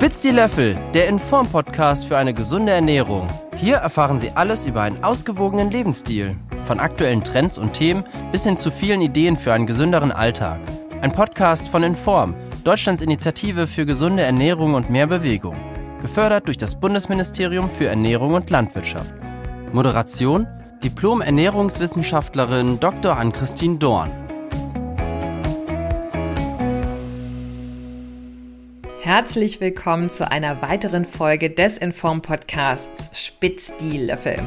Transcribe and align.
Spitz 0.00 0.22
die 0.22 0.30
Löffel, 0.30 0.78
der 0.94 1.08
Inform-Podcast 1.08 2.06
für 2.06 2.16
eine 2.16 2.32
gesunde 2.32 2.72
Ernährung. 2.72 3.26
Hier 3.54 3.76
erfahren 3.76 4.18
Sie 4.18 4.30
alles 4.30 4.64
über 4.64 4.80
einen 4.80 5.04
ausgewogenen 5.04 5.70
Lebensstil. 5.70 6.36
Von 6.62 6.80
aktuellen 6.80 7.22
Trends 7.22 7.58
und 7.58 7.74
Themen 7.74 8.04
bis 8.32 8.44
hin 8.44 8.56
zu 8.56 8.70
vielen 8.70 9.02
Ideen 9.02 9.36
für 9.36 9.52
einen 9.52 9.66
gesünderen 9.66 10.10
Alltag. 10.10 10.58
Ein 11.02 11.12
Podcast 11.12 11.68
von 11.68 11.82
Inform, 11.82 12.34
Deutschlands 12.64 13.02
Initiative 13.02 13.66
für 13.66 13.84
gesunde 13.84 14.22
Ernährung 14.22 14.72
und 14.72 14.88
mehr 14.88 15.06
Bewegung. 15.06 15.56
Gefördert 16.00 16.46
durch 16.46 16.56
das 16.56 16.80
Bundesministerium 16.80 17.68
für 17.68 17.88
Ernährung 17.88 18.32
und 18.32 18.48
Landwirtschaft. 18.48 19.12
Moderation 19.70 20.46
Diplom-Ernährungswissenschaftlerin 20.82 22.80
Dr. 22.80 23.18
Ann-Christine 23.18 23.76
Dorn. 23.76 24.19
Herzlich 29.12 29.60
willkommen 29.60 30.08
zu 30.08 30.30
einer 30.30 30.62
weiteren 30.62 31.04
Folge 31.04 31.50
des 31.50 31.78
Inform 31.78 32.22
Podcasts 32.22 33.10
Spitz 33.20 33.72
die 33.80 33.98
Löffel. 33.98 34.38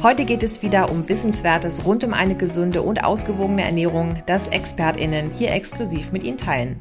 Heute 0.00 0.24
geht 0.24 0.44
es 0.44 0.62
wieder 0.62 0.92
um 0.92 1.08
Wissenswertes 1.08 1.84
rund 1.84 2.04
um 2.04 2.14
eine 2.14 2.36
gesunde 2.36 2.82
und 2.82 3.02
ausgewogene 3.02 3.64
Ernährung, 3.64 4.14
das 4.26 4.46
ExpertInnen 4.46 5.32
hier 5.36 5.50
exklusiv 5.50 6.12
mit 6.12 6.22
Ihnen 6.22 6.38
teilen. 6.38 6.76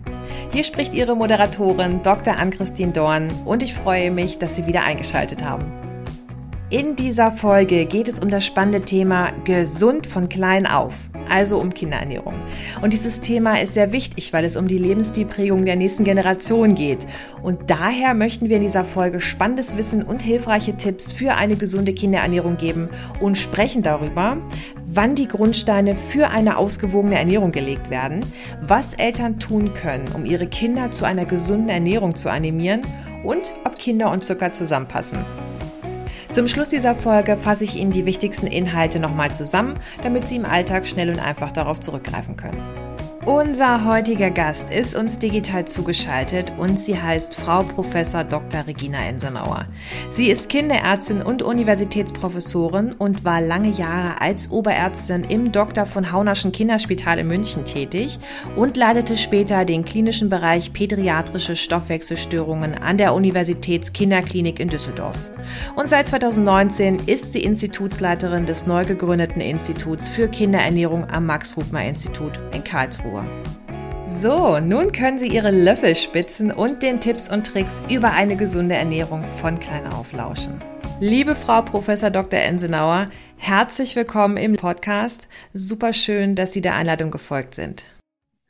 Hier 0.53 0.63
spricht 0.63 0.93
Ihre 0.93 1.15
Moderatorin 1.15 2.03
Dr. 2.03 2.37
Ann-Christine 2.37 2.91
Dorn 2.91 3.31
und 3.43 3.63
ich 3.63 3.73
freue 3.73 4.11
mich, 4.11 4.37
dass 4.37 4.55
Sie 4.55 4.67
wieder 4.67 4.83
eingeschaltet 4.83 5.43
haben. 5.43 5.90
In 6.71 6.95
dieser 6.95 7.31
Folge 7.31 7.85
geht 7.85 8.07
es 8.07 8.19
um 8.19 8.29
das 8.29 8.45
spannende 8.45 8.79
Thema 8.79 9.33
gesund 9.43 10.07
von 10.07 10.29
klein 10.29 10.65
auf, 10.65 11.09
also 11.27 11.59
um 11.59 11.73
Kinderernährung. 11.73 12.33
Und 12.81 12.93
dieses 12.93 13.19
Thema 13.19 13.59
ist 13.59 13.73
sehr 13.73 13.91
wichtig, 13.91 14.31
weil 14.31 14.45
es 14.45 14.55
um 14.55 14.69
die 14.69 14.77
Lebensstilprägung 14.77 15.65
der 15.65 15.75
nächsten 15.75 16.05
Generation 16.05 16.73
geht. 16.73 17.05
Und 17.43 17.69
daher 17.69 18.13
möchten 18.13 18.47
wir 18.47 18.55
in 18.55 18.61
dieser 18.61 18.85
Folge 18.85 19.19
spannendes 19.19 19.75
Wissen 19.75 20.01
und 20.01 20.21
hilfreiche 20.21 20.77
Tipps 20.77 21.11
für 21.11 21.33
eine 21.33 21.57
gesunde 21.57 21.91
Kinderernährung 21.91 22.55
geben 22.55 22.87
und 23.19 23.37
sprechen 23.37 23.83
darüber, 23.83 24.37
wann 24.85 25.15
die 25.15 25.27
Grundsteine 25.27 25.93
für 25.93 26.29
eine 26.29 26.55
ausgewogene 26.55 27.19
Ernährung 27.19 27.51
gelegt 27.51 27.89
werden, 27.89 28.21
was 28.61 28.93
Eltern 28.93 29.39
tun 29.39 29.73
können, 29.73 30.05
um 30.15 30.25
ihre 30.25 30.47
Kinder 30.47 30.89
zu 30.89 31.03
einer 31.03 31.25
gesunden 31.25 31.67
Ernährung 31.67 32.15
zu 32.15 32.31
animieren 32.31 32.83
und 33.25 33.53
ob 33.65 33.77
Kinder 33.77 34.09
und 34.09 34.23
Zucker 34.23 34.53
zusammenpassen. 34.53 35.19
Zum 36.31 36.47
Schluss 36.47 36.69
dieser 36.69 36.95
Folge 36.95 37.35
fasse 37.35 37.65
ich 37.65 37.75
Ihnen 37.75 37.91
die 37.91 38.05
wichtigsten 38.05 38.47
Inhalte 38.47 39.01
nochmal 39.01 39.33
zusammen, 39.33 39.77
damit 40.01 40.29
Sie 40.29 40.37
im 40.37 40.45
Alltag 40.45 40.87
schnell 40.87 41.09
und 41.09 41.19
einfach 41.19 41.51
darauf 41.51 41.81
zurückgreifen 41.81 42.37
können. 42.37 42.80
Unser 43.25 43.85
heutiger 43.85 44.31
Gast 44.31 44.71
ist 44.71 44.95
uns 44.95 45.19
digital 45.19 45.65
zugeschaltet 45.65 46.51
und 46.57 46.79
sie 46.79 46.99
heißt 46.99 47.35
Frau 47.35 47.61
Professor 47.61 48.23
Dr. 48.23 48.65
Regina 48.65 48.97
Ensenauer. 48.97 49.67
Sie 50.09 50.31
ist 50.31 50.49
Kinderärztin 50.49 51.21
und 51.21 51.43
Universitätsprofessorin 51.43 52.93
und 52.93 53.23
war 53.23 53.39
lange 53.39 53.69
Jahre 53.69 54.19
als 54.19 54.49
Oberärztin 54.49 55.23
im 55.25 55.51
Dr. 55.51 55.85
von 55.85 56.11
Haunerschen 56.11 56.51
Kinderspital 56.51 57.19
in 57.19 57.27
München 57.27 57.63
tätig 57.63 58.17
und 58.55 58.75
leitete 58.75 59.15
später 59.17 59.65
den 59.65 59.85
klinischen 59.85 60.29
Bereich 60.29 60.73
Pädiatrische 60.73 61.55
Stoffwechselstörungen 61.55 62.73
an 62.73 62.97
der 62.97 63.13
Universitätskinderklinik 63.13 64.59
in 64.59 64.69
Düsseldorf. 64.69 65.29
Und 65.75 65.89
seit 65.89 66.07
2019 66.07 67.01
ist 67.05 67.33
sie 67.33 67.43
Institutsleiterin 67.43 68.47
des 68.47 68.65
neu 68.65 68.83
gegründeten 68.83 69.41
Instituts 69.41 70.07
für 70.07 70.27
Kinderernährung 70.27 71.07
am 71.11 71.27
Max-Rubmer-Institut 71.27 72.39
in 72.53 72.63
Karlsruhe. 72.63 73.10
Uhr. 73.11 73.25
So, 74.07 74.59
nun 74.59 74.91
können 74.91 75.17
Sie 75.17 75.27
Ihre 75.27 75.51
Löffel 75.51 75.95
spitzen 75.95 76.51
und 76.51 76.83
den 76.83 76.99
Tipps 76.99 77.31
und 77.31 77.45
Tricks 77.47 77.81
über 77.89 78.11
eine 78.11 78.35
gesunde 78.35 78.75
Ernährung 78.75 79.23
von 79.25 79.59
klein 79.59 79.87
auf 79.87 80.11
lauschen. 80.13 80.61
Liebe 80.99 81.33
Frau 81.33 81.61
Professor 81.61 82.09
Dr. 82.09 82.39
Ensenauer, 82.39 83.07
herzlich 83.37 83.95
willkommen 83.95 84.37
im 84.37 84.55
Podcast. 84.55 85.27
Super 85.53 85.93
schön, 85.93 86.35
dass 86.35 86.53
Sie 86.53 86.61
der 86.61 86.75
Einladung 86.75 87.09
gefolgt 87.09 87.55
sind. 87.55 87.83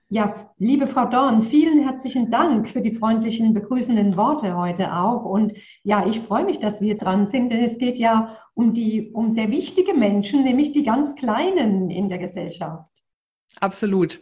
Ja, 0.10 0.36
liebe 0.58 0.88
Frau 0.88 1.06
Dorn, 1.06 1.44
vielen 1.44 1.88
herzlichen 1.88 2.30
Dank 2.30 2.68
für 2.68 2.82
die 2.82 2.96
freundlichen 2.96 3.54
begrüßenden 3.54 4.18
Worte 4.18 4.58
heute 4.58 4.94
auch. 4.94 5.24
Und 5.24 5.54
ja, 5.84 6.06
ich 6.06 6.20
freue 6.20 6.44
mich, 6.44 6.60
dass 6.60 6.82
wir 6.82 6.98
dran 6.98 7.28
sind, 7.28 7.50
denn 7.50 7.64
es 7.64 7.78
geht 7.78 7.98
ja 7.98 8.38
um 8.54 8.74
die, 8.74 9.12
um 9.14 9.32
sehr 9.32 9.50
wichtige 9.50 9.94
Menschen, 9.94 10.44
nämlich 10.44 10.74
die 10.74 10.84
ganz 10.84 11.16
Kleinen 11.16 11.90
in 11.90 12.10
der 12.10 12.18
Gesellschaft. 12.18 12.90
Absolut. 13.62 14.20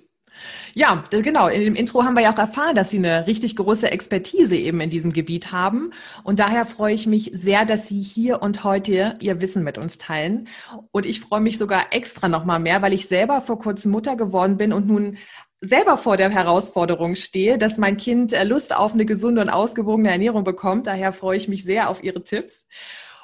Ja, 0.73 1.03
genau. 1.09 1.47
In 1.47 1.61
dem 1.61 1.75
Intro 1.75 2.03
haben 2.03 2.16
wir 2.16 2.23
ja 2.23 2.33
auch 2.33 2.38
erfahren, 2.38 2.75
dass 2.75 2.89
Sie 2.89 2.97
eine 2.97 3.27
richtig 3.27 3.55
große 3.55 3.91
Expertise 3.91 4.55
eben 4.55 4.81
in 4.81 4.89
diesem 4.89 5.13
Gebiet 5.13 5.51
haben. 5.51 5.91
Und 6.23 6.39
daher 6.39 6.66
freue 6.66 6.94
ich 6.94 7.07
mich 7.07 7.31
sehr, 7.33 7.66
dass 7.66 7.88
Sie 7.88 8.00
hier 8.00 8.41
und 8.41 8.63
heute 8.63 9.16
Ihr 9.19 9.41
Wissen 9.41 9.63
mit 9.63 9.77
uns 9.77 9.97
teilen. 9.97 10.47
Und 10.91 11.05
ich 11.05 11.22
freue 11.22 11.41
mich 11.41 11.57
sogar 11.57 11.88
extra 11.91 12.27
nochmal 12.27 12.59
mehr, 12.59 12.81
weil 12.81 12.94
ich 12.94 13.07
selber 13.07 13.41
vor 13.41 13.59
kurzem 13.59 13.91
Mutter 13.91 14.16
geworden 14.16 14.57
bin 14.57 14.73
und 14.73 14.88
nun 14.88 15.17
selber 15.61 15.97
vor 15.97 16.17
der 16.17 16.29
Herausforderung 16.29 17.16
stehe, 17.16 17.57
dass 17.57 17.77
mein 17.77 17.97
Kind 17.97 18.33
äh, 18.33 18.44
Lust 18.44 18.75
auf 18.75 18.94
eine 18.94 19.06
gesunde 19.06 19.41
und 19.41 19.50
ausgewogene 19.50 20.09
Ernährung 20.09 20.44
bekommt. 20.44 20.88
Daher 20.88 21.11
freue 21.11 21.38
ich 21.38 21.47
mich 21.47 21.63
sehr 21.63 21.89
auf 21.89 22.03
Ihre 22.03 22.23
Tipps. 22.23 22.66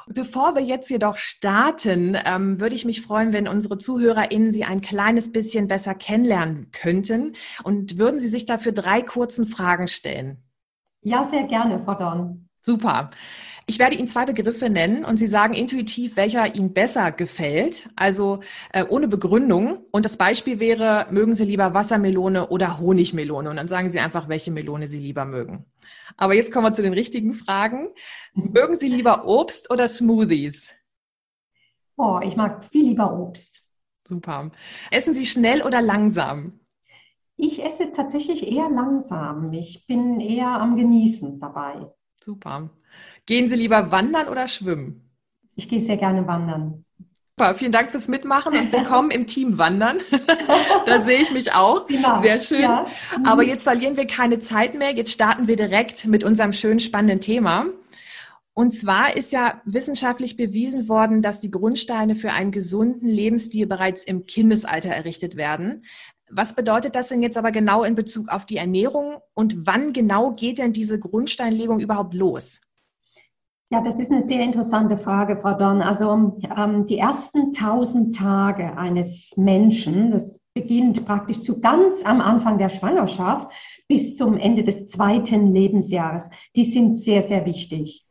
Bevor 0.07 0.55
wir 0.55 0.61
jetzt 0.61 0.89
jedoch 0.89 1.17
starten, 1.17 2.17
ähm, 2.25 2.59
würde 2.59 2.75
ich 2.75 2.85
mich 2.85 3.01
freuen, 3.01 3.33
wenn 3.33 3.47
unsere 3.47 3.77
ZuhörerInnen 3.77 4.51
Sie 4.51 4.63
ein 4.63 4.81
kleines 4.81 5.31
bisschen 5.31 5.67
besser 5.67 5.95
kennenlernen 5.95 6.69
könnten. 6.71 7.33
Und 7.63 7.97
würden 7.97 8.19
Sie 8.19 8.27
sich 8.27 8.45
dafür 8.45 8.71
drei 8.71 9.01
kurzen 9.01 9.47
Fragen 9.47 9.87
stellen? 9.87 10.43
Ja, 11.01 11.23
sehr 11.23 11.43
gerne, 11.43 11.81
Frau 11.83 11.95
Dorn. 11.95 12.49
Super. 12.61 13.11
Ich 13.67 13.79
werde 13.79 13.95
Ihnen 13.95 14.07
zwei 14.07 14.25
Begriffe 14.25 14.69
nennen 14.69 15.05
und 15.05 15.17
Sie 15.17 15.25
sagen 15.25 15.53
intuitiv, 15.53 16.15
welcher 16.17 16.53
Ihnen 16.55 16.73
besser 16.73 17.11
gefällt, 17.11 17.89
also 17.95 18.41
äh, 18.73 18.83
ohne 18.87 19.07
Begründung. 19.07 19.85
Und 19.91 20.05
das 20.05 20.17
Beispiel 20.17 20.59
wäre, 20.59 21.07
mögen 21.09 21.33
Sie 21.33 21.45
lieber 21.45 21.73
Wassermelone 21.73 22.49
oder 22.49 22.79
Honigmelone? 22.79 23.49
Und 23.49 23.55
dann 23.55 23.67
sagen 23.67 23.89
Sie 23.89 23.99
einfach, 23.99 24.29
welche 24.29 24.51
Melone 24.51 24.87
Sie 24.87 24.99
lieber 24.99 25.25
mögen. 25.25 25.65
Aber 26.17 26.33
jetzt 26.33 26.51
kommen 26.51 26.65
wir 26.65 26.73
zu 26.73 26.81
den 26.81 26.93
richtigen 26.93 27.33
Fragen. 27.33 27.89
Mögen 28.33 28.77
Sie 28.77 28.87
lieber 28.87 29.25
Obst 29.25 29.71
oder 29.71 29.87
Smoothies? 29.87 30.71
Oh, 31.97 32.19
ich 32.23 32.35
mag 32.35 32.65
viel 32.65 32.89
lieber 32.89 33.17
Obst. 33.17 33.63
Super. 34.07 34.51
Essen 34.91 35.13
Sie 35.13 35.25
schnell 35.25 35.61
oder 35.63 35.81
langsam? 35.81 36.59
Ich 37.37 37.63
esse 37.63 37.91
tatsächlich 37.91 38.47
eher 38.47 38.69
langsam. 38.69 39.51
Ich 39.53 39.85
bin 39.87 40.19
eher 40.19 40.47
am 40.47 40.75
Genießen 40.75 41.39
dabei. 41.39 41.91
Super. 42.23 42.69
Gehen 43.25 43.47
Sie 43.47 43.55
lieber 43.55 43.91
wandern 43.91 44.27
oder 44.29 44.47
schwimmen? 44.47 45.11
Ich 45.55 45.67
gehe 45.67 45.81
sehr 45.81 45.97
gerne 45.97 46.27
wandern. 46.27 46.84
Super, 47.37 47.53
vielen 47.53 47.73
Dank 47.73 47.91
fürs 47.91 48.07
Mitmachen 48.07 48.57
und 48.57 48.71
willkommen 48.71 49.11
im 49.11 49.27
Team 49.27 49.57
Wandern. 49.57 49.97
da 50.85 51.01
sehe 51.01 51.19
ich 51.19 51.33
mich 51.33 51.51
auch. 51.51 51.85
Genau. 51.85 52.21
Sehr 52.21 52.39
schön. 52.39 52.61
Ja. 52.61 52.87
Mhm. 53.17 53.25
Aber 53.25 53.43
jetzt 53.43 53.63
verlieren 53.63 53.97
wir 53.97 54.07
keine 54.07 54.39
Zeit 54.39 54.73
mehr. 54.73 54.93
Jetzt 54.93 55.11
starten 55.11 55.49
wir 55.49 55.57
direkt 55.57 56.05
mit 56.05 56.23
unserem 56.23 56.53
schönen 56.53 56.79
spannenden 56.79 57.19
Thema. 57.19 57.65
Und 58.53 58.71
zwar 58.71 59.17
ist 59.17 59.33
ja 59.33 59.61
wissenschaftlich 59.65 60.37
bewiesen 60.37 60.87
worden, 60.87 61.21
dass 61.21 61.41
die 61.41 61.51
Grundsteine 61.51 62.15
für 62.15 62.31
einen 62.31 62.51
gesunden 62.51 63.09
Lebensstil 63.09 63.67
bereits 63.67 64.05
im 64.05 64.27
Kindesalter 64.27 64.91
errichtet 64.91 65.35
werden. 65.35 65.83
Was 66.29 66.55
bedeutet 66.55 66.95
das 66.95 67.09
denn 67.09 67.21
jetzt 67.21 67.37
aber 67.37 67.51
genau 67.51 67.83
in 67.83 67.95
Bezug 67.95 68.29
auf 68.29 68.45
die 68.45 68.55
Ernährung 68.55 69.17
und 69.33 69.67
wann 69.67 69.91
genau 69.91 70.31
geht 70.31 70.57
denn 70.57 70.71
diese 70.71 70.99
Grundsteinlegung 70.99 71.81
überhaupt 71.81 72.13
los? 72.13 72.61
Ja, 73.71 73.81
das 73.81 73.99
ist 73.99 74.11
eine 74.11 74.21
sehr 74.21 74.43
interessante 74.43 74.95
Frage, 74.95 75.37
Frau 75.41 75.57
Dorn. 75.57 75.81
Also 75.81 76.39
ähm, 76.55 76.85
die 76.85 76.99
ersten 76.99 77.51
tausend 77.51 78.15
Tage 78.15 78.77
eines 78.77 79.35
Menschen, 79.37 80.11
das 80.11 80.45
beginnt 80.53 81.05
praktisch 81.05 81.41
zu 81.41 81.59
ganz 81.61 82.05
am 82.05 82.21
Anfang 82.21 82.59
der 82.59 82.69
Schwangerschaft 82.69 83.51
bis 83.87 84.15
zum 84.15 84.37
Ende 84.37 84.63
des 84.63 84.89
zweiten 84.89 85.53
Lebensjahres, 85.53 86.29
die 86.55 86.63
sind 86.63 86.95
sehr, 86.95 87.23
sehr 87.23 87.45
wichtig. 87.45 88.05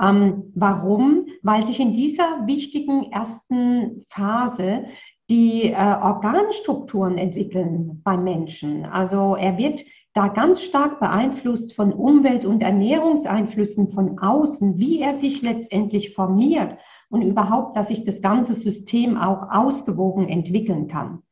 Ähm, 0.00 0.52
warum? 0.54 1.26
Weil 1.42 1.64
sich 1.64 1.80
in 1.80 1.94
dieser 1.94 2.46
wichtigen 2.46 3.10
ersten 3.10 4.04
Phase 4.10 4.84
die 5.30 5.70
äh, 5.70 5.74
Organstrukturen 5.74 7.18
entwickeln 7.18 8.00
beim 8.02 8.24
Menschen. 8.24 8.86
Also 8.86 9.36
er 9.36 9.58
wird 9.58 9.84
da 10.14 10.28
ganz 10.28 10.62
stark 10.62 11.00
beeinflusst 11.00 11.74
von 11.74 11.92
Umwelt- 11.92 12.46
und 12.46 12.62
Ernährungseinflüssen 12.62 13.92
von 13.92 14.18
außen, 14.18 14.78
wie 14.78 15.00
er 15.00 15.14
sich 15.14 15.42
letztendlich 15.42 16.14
formiert 16.14 16.76
und 17.10 17.22
überhaupt, 17.22 17.76
dass 17.76 17.88
sich 17.88 18.04
das 18.04 18.22
ganze 18.22 18.54
System 18.54 19.16
auch 19.16 19.50
ausgewogen 19.50 20.28
entwickeln 20.28 20.88
kann. 20.88 21.22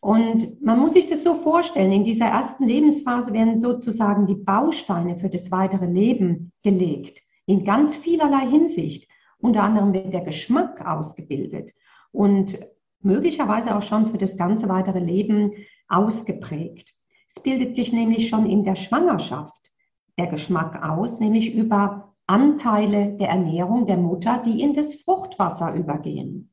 Und 0.00 0.62
man 0.62 0.78
muss 0.78 0.94
sich 0.94 1.06
das 1.06 1.22
so 1.22 1.34
vorstellen, 1.34 1.92
in 1.92 2.04
dieser 2.04 2.26
ersten 2.26 2.64
Lebensphase 2.64 3.32
werden 3.32 3.58
sozusagen 3.58 4.26
die 4.26 4.34
Bausteine 4.34 5.18
für 5.18 5.28
das 5.28 5.50
weitere 5.50 5.86
Leben 5.86 6.52
gelegt, 6.62 7.22
in 7.46 7.64
ganz 7.64 7.96
vielerlei 7.96 8.46
Hinsicht. 8.48 9.08
Unter 9.38 9.62
anderem 9.62 9.92
wird 9.92 10.12
der 10.12 10.22
Geschmack 10.22 10.84
ausgebildet 10.86 11.72
und 12.12 12.58
möglicherweise 13.02 13.76
auch 13.76 13.82
schon 13.82 14.10
für 14.10 14.18
das 14.18 14.36
ganze 14.36 14.68
weitere 14.68 15.00
Leben 15.00 15.52
ausgeprägt. 15.88 16.94
Es 17.28 17.42
bildet 17.42 17.74
sich 17.74 17.92
nämlich 17.92 18.28
schon 18.28 18.48
in 18.48 18.64
der 18.64 18.76
Schwangerschaft 18.76 19.70
der 20.18 20.26
Geschmack 20.26 20.82
aus, 20.82 21.20
nämlich 21.20 21.54
über 21.54 22.14
Anteile 22.26 23.16
der 23.18 23.28
Ernährung 23.28 23.86
der 23.86 23.96
Mutter, 23.96 24.42
die 24.44 24.60
in 24.60 24.74
das 24.74 24.94
Fruchtwasser 24.94 25.74
übergehen. 25.74 26.52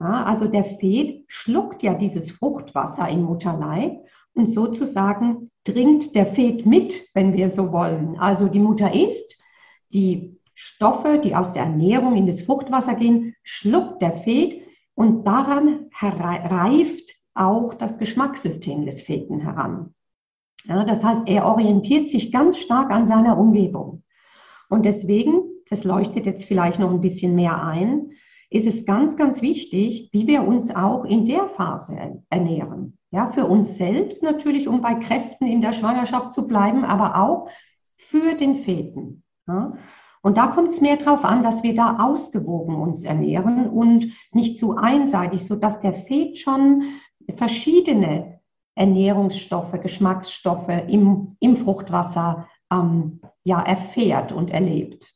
Ja, 0.00 0.24
also 0.24 0.48
der 0.48 0.64
Fet 0.64 1.24
schluckt 1.28 1.82
ja 1.82 1.94
dieses 1.94 2.30
Fruchtwasser 2.30 3.08
im 3.08 3.22
Mutterleib 3.22 4.04
und 4.34 4.48
sozusagen 4.48 5.50
dringt 5.64 6.14
der 6.14 6.26
Fet 6.26 6.66
mit, 6.66 7.08
wenn 7.14 7.34
wir 7.34 7.48
so 7.48 7.72
wollen. 7.72 8.18
Also 8.18 8.48
die 8.48 8.58
Mutter 8.58 8.94
isst, 8.94 9.38
die 9.92 10.40
Stoffe, 10.54 11.20
die 11.22 11.34
aus 11.34 11.52
der 11.52 11.64
Ernährung 11.64 12.16
in 12.16 12.26
das 12.26 12.42
Fruchtwasser 12.42 12.94
gehen, 12.94 13.34
schluckt 13.42 14.02
der 14.02 14.12
Fet 14.12 14.61
und 14.94 15.24
daran 15.24 15.90
reift 16.00 17.10
auch 17.34 17.74
das 17.74 17.98
Geschmackssystem 17.98 18.84
des 18.84 19.02
Feten 19.02 19.40
heran. 19.40 19.94
Ja, 20.64 20.84
das 20.84 21.02
heißt, 21.02 21.22
er 21.26 21.46
orientiert 21.46 22.08
sich 22.08 22.30
ganz 22.30 22.58
stark 22.58 22.90
an 22.90 23.06
seiner 23.06 23.38
Umgebung. 23.38 24.04
Und 24.68 24.84
deswegen, 24.84 25.42
das 25.68 25.84
leuchtet 25.84 26.26
jetzt 26.26 26.44
vielleicht 26.44 26.78
noch 26.78 26.90
ein 26.90 27.00
bisschen 27.00 27.34
mehr 27.34 27.64
ein, 27.64 28.12
ist 28.50 28.66
es 28.66 28.84
ganz, 28.84 29.16
ganz 29.16 29.40
wichtig, 29.42 30.10
wie 30.12 30.26
wir 30.26 30.46
uns 30.46 30.74
auch 30.74 31.04
in 31.04 31.24
der 31.24 31.48
Phase 31.48 32.22
ernähren. 32.28 32.98
Ja, 33.10 33.30
für 33.30 33.46
uns 33.46 33.76
selbst 33.76 34.22
natürlich, 34.22 34.68
um 34.68 34.82
bei 34.82 34.94
Kräften 34.94 35.46
in 35.46 35.62
der 35.62 35.72
Schwangerschaft 35.72 36.32
zu 36.32 36.46
bleiben, 36.46 36.84
aber 36.84 37.16
auch 37.16 37.48
für 37.96 38.34
den 38.34 38.56
Feten. 38.56 39.24
Ja. 39.46 39.74
Und 40.22 40.38
da 40.38 40.46
kommt 40.46 40.70
es 40.70 40.80
mehr 40.80 40.96
darauf 40.96 41.24
an, 41.24 41.42
dass 41.42 41.62
wir 41.62 41.74
da 41.74 41.98
ausgewogen 41.98 42.76
uns 42.76 43.02
ernähren 43.02 43.68
und 43.68 44.12
nicht 44.30 44.56
zu 44.56 44.76
einseitig, 44.76 45.44
sodass 45.44 45.80
der 45.80 45.92
Fet 45.92 46.38
schon 46.38 46.94
verschiedene 47.36 48.40
Ernährungsstoffe, 48.74 49.80
Geschmacksstoffe 49.82 50.68
im, 50.68 51.36
im 51.40 51.56
Fruchtwasser 51.58 52.48
ähm, 52.70 53.20
ja, 53.44 53.60
erfährt 53.60 54.32
und 54.32 54.50
erlebt. 54.50 55.14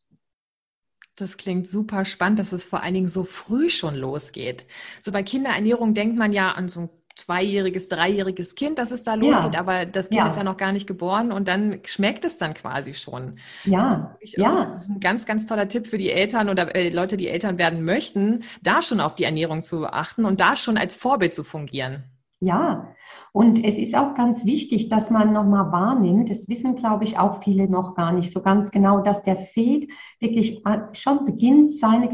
Das 1.15 1.39
klingt 1.39 1.67
super 1.67 2.05
spannend, 2.05 2.41
dass 2.41 2.53
es 2.53 2.67
vor 2.67 2.83
allen 2.83 2.93
Dingen 2.93 3.07
so 3.07 3.25
früh 3.25 3.71
schon 3.71 3.95
losgeht. 3.95 4.67
So 5.01 5.13
bei 5.13 5.23
Kinderernährung 5.23 5.95
denkt 5.95 6.19
man 6.19 6.33
ja 6.33 6.53
an 6.53 6.69
so 6.69 6.81
ein 6.81 6.91
zweijähriges, 7.17 7.89
dreijähriges 7.89 8.55
Kind, 8.55 8.79
dass 8.79 8.93
es 8.93 9.03
da 9.03 9.15
losgeht, 9.15 9.55
ja. 9.55 9.61
aber 9.61 9.87
das 9.87 10.11
Kind 10.11 10.21
ja. 10.21 10.29
ist 10.29 10.37
ja 10.37 10.45
noch 10.45 10.57
gar 10.57 10.73
nicht 10.73 10.87
geboren 10.87 11.33
und 11.33 11.49
dann 11.49 11.81
schmeckt 11.85 12.25
es 12.25 12.39
dann 12.39 12.55
quasi 12.55 12.95
schon. 12.95 13.39
Ja, 13.65 14.17
ich, 14.21 14.33
ja. 14.33 14.73
Das 14.75 14.85
ist 14.85 14.91
ein 14.91 15.01
ganz, 15.01 15.27
ganz 15.27 15.47
toller 15.47 15.69
Tipp 15.69 15.87
für 15.87 15.99
die 15.99 16.13
Eltern 16.13 16.49
oder 16.49 16.75
äh, 16.77 16.91
Leute, 16.91 17.17
die 17.17 17.29
Eltern 17.29 17.59
werden 17.59 17.85
möchten, 17.85 18.45
da 18.63 18.83
schon 18.83 19.01
auf 19.01 19.15
die 19.15 19.25
Ernährung 19.25 19.63
zu 19.63 19.87
achten 19.87 20.25
und 20.25 20.41
da 20.41 20.57
schon 20.57 20.77
als 20.77 20.97
Vorbild 20.97 21.35
zu 21.35 21.43
fungieren. 21.43 22.05
Ja, 22.41 22.95
und 23.33 23.65
es 23.65 23.79
ist 23.79 23.95
auch 23.95 24.15
ganz 24.15 24.45
wichtig, 24.45 24.91
dass 24.91 25.11
man 25.11 25.33
nochmal 25.33 25.73
wahrnimmt, 25.73 26.29
das 26.29 26.49
wissen, 26.49 26.77
glaube 26.77 27.05
ich, 27.05 27.19
auch 27.19 27.43
viele 27.43 27.67
noch 27.67 27.95
gar 27.95 28.13
nicht 28.13 28.31
so 28.31 28.43
ganz 28.43 28.71
genau, 28.71 29.01
dass 29.01 29.23
der 29.23 29.39
Fet 29.39 29.89
wirklich 30.21 30.63
schon 30.93 31.25
beginnt, 31.25 31.73
seine 31.73 32.09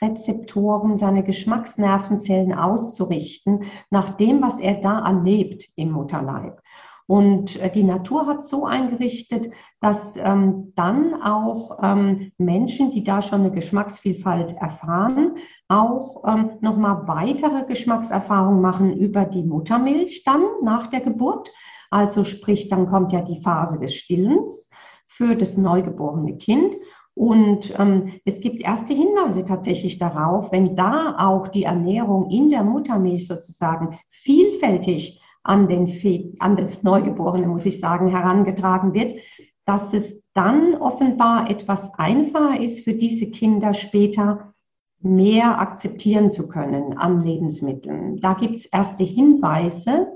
Geschmacksrezeptoren, 0.00 0.96
seine 0.96 1.22
Geschmacksnervenzellen 1.22 2.54
auszurichten, 2.54 3.64
nach 3.90 4.16
dem, 4.16 4.40
was 4.42 4.58
er 4.58 4.80
da 4.80 5.04
erlebt 5.04 5.68
im 5.76 5.92
Mutterleib. 5.92 6.60
Und 7.06 7.60
äh, 7.60 7.70
die 7.70 7.82
Natur 7.82 8.26
hat 8.26 8.44
so 8.44 8.66
eingerichtet, 8.66 9.52
dass 9.80 10.16
ähm, 10.16 10.72
dann 10.76 11.20
auch 11.20 11.78
ähm, 11.82 12.32
Menschen, 12.38 12.92
die 12.92 13.02
da 13.02 13.20
schon 13.20 13.40
eine 13.40 13.50
Geschmacksvielfalt 13.50 14.56
erfahren, 14.56 15.34
auch 15.68 16.22
ähm, 16.26 16.52
nochmal 16.60 17.08
weitere 17.08 17.66
Geschmackserfahrungen 17.66 18.62
machen 18.62 18.96
über 18.96 19.24
die 19.24 19.42
Muttermilch 19.42 20.22
dann 20.24 20.44
nach 20.62 20.86
der 20.86 21.00
Geburt. 21.00 21.50
Also 21.90 22.24
sprich, 22.24 22.68
dann 22.68 22.86
kommt 22.86 23.10
ja 23.10 23.22
die 23.22 23.42
Phase 23.42 23.80
des 23.80 23.92
Stillens 23.94 24.70
für 25.08 25.34
das 25.34 25.56
neugeborene 25.56 26.38
Kind. 26.38 26.76
Und 27.20 27.78
ähm, 27.78 28.14
es 28.24 28.40
gibt 28.40 28.62
erste 28.62 28.94
Hinweise 28.94 29.44
tatsächlich 29.44 29.98
darauf, 29.98 30.52
wenn 30.52 30.74
da 30.74 31.16
auch 31.18 31.48
die 31.48 31.64
Ernährung 31.64 32.30
in 32.30 32.48
der 32.48 32.64
Muttermilch 32.64 33.26
sozusagen 33.26 33.98
vielfältig 34.08 35.20
an, 35.42 35.68
den 35.68 36.34
an 36.38 36.56
das 36.56 36.82
Neugeborene, 36.82 37.46
muss 37.46 37.66
ich 37.66 37.78
sagen, 37.78 38.08
herangetragen 38.08 38.94
wird, 38.94 39.20
dass 39.66 39.92
es 39.92 40.22
dann 40.32 40.76
offenbar 40.76 41.50
etwas 41.50 41.92
einfacher 41.98 42.58
ist 42.58 42.84
für 42.84 42.94
diese 42.94 43.30
Kinder 43.30 43.74
später 43.74 44.54
mehr 45.00 45.60
akzeptieren 45.60 46.30
zu 46.30 46.48
können 46.48 46.96
an 46.96 47.22
Lebensmitteln. 47.22 48.18
Da 48.22 48.32
gibt 48.32 48.54
es 48.54 48.64
erste 48.64 49.04
Hinweise, 49.04 50.06